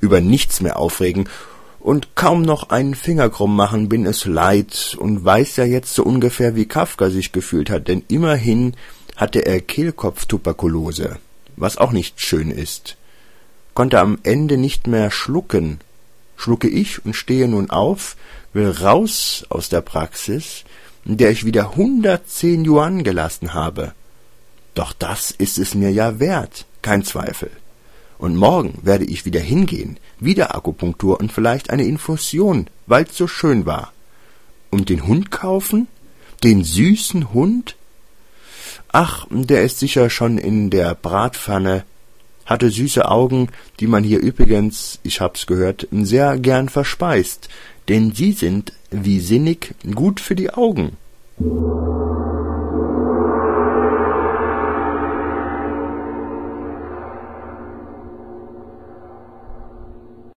über 0.00 0.20
nichts 0.20 0.60
mehr 0.60 0.78
aufregen 0.78 1.28
und 1.80 2.14
kaum 2.14 2.42
noch 2.42 2.70
einen 2.70 2.94
Finger 2.94 3.28
krumm 3.30 3.56
machen, 3.56 3.88
bin 3.88 4.06
es 4.06 4.26
leid 4.26 4.96
und 4.98 5.24
weiß 5.24 5.56
ja 5.56 5.64
jetzt 5.64 5.94
so 5.94 6.04
ungefähr, 6.04 6.54
wie 6.54 6.66
Kafka 6.66 7.10
sich 7.10 7.32
gefühlt 7.32 7.68
hat, 7.68 7.88
denn 7.88 8.04
immerhin 8.08 8.74
hatte 9.16 9.44
er 9.44 9.60
Kehlkopftuberkulose, 9.60 11.18
was 11.56 11.76
auch 11.76 11.92
nicht 11.92 12.20
schön 12.20 12.50
ist. 12.50 12.96
Konnte 13.74 14.00
am 14.00 14.18
Ende 14.22 14.56
nicht 14.56 14.86
mehr 14.86 15.10
schlucken. 15.10 15.80
Schlucke 16.36 16.68
ich 16.68 17.04
und 17.04 17.14
stehe 17.14 17.48
nun 17.48 17.70
auf, 17.70 18.16
will 18.52 18.70
raus 18.70 19.44
aus 19.48 19.68
der 19.68 19.80
Praxis, 19.80 20.64
in 21.04 21.16
der 21.16 21.30
ich 21.30 21.44
wieder 21.44 21.76
hundertzehn 21.76 22.64
Yuan 22.64 23.04
gelassen 23.04 23.54
habe. 23.54 23.92
Doch 24.74 24.92
das 24.92 25.30
ist 25.30 25.58
es 25.58 25.74
mir 25.74 25.90
ja 25.90 26.18
wert, 26.18 26.66
kein 26.82 27.04
Zweifel. 27.04 27.50
Und 28.18 28.36
morgen 28.36 28.78
werde 28.82 29.04
ich 29.04 29.24
wieder 29.24 29.40
hingehen, 29.40 29.98
wieder 30.18 30.54
Akupunktur 30.54 31.18
und 31.18 31.32
vielleicht 31.32 31.70
eine 31.70 31.84
Infusion, 31.84 32.66
weil's 32.86 33.16
so 33.16 33.26
schön 33.26 33.64
war. 33.64 33.92
Und 34.70 34.88
den 34.88 35.06
Hund 35.06 35.30
kaufen? 35.30 35.88
Den 36.44 36.62
süßen 36.62 37.32
Hund? 37.32 37.76
Ach, 38.92 39.26
der 39.30 39.62
ist 39.62 39.78
sicher 39.78 40.10
schon 40.10 40.38
in 40.38 40.70
der 40.70 40.94
Bratpfanne, 40.94 41.84
hatte 42.46 42.70
süße 42.70 43.08
Augen, 43.08 43.48
die 43.78 43.86
man 43.86 44.02
hier 44.02 44.20
übrigens, 44.20 44.98
ich 45.02 45.20
hab's 45.20 45.46
gehört, 45.46 45.86
sehr 45.90 46.38
gern 46.38 46.68
verspeist, 46.68 47.48
denn 47.88 48.12
sie 48.12 48.32
sind, 48.32 48.72
wie 48.90 49.20
sinnig, 49.20 49.74
gut 49.94 50.20
für 50.20 50.34
die 50.34 50.50
Augen. 50.50 50.96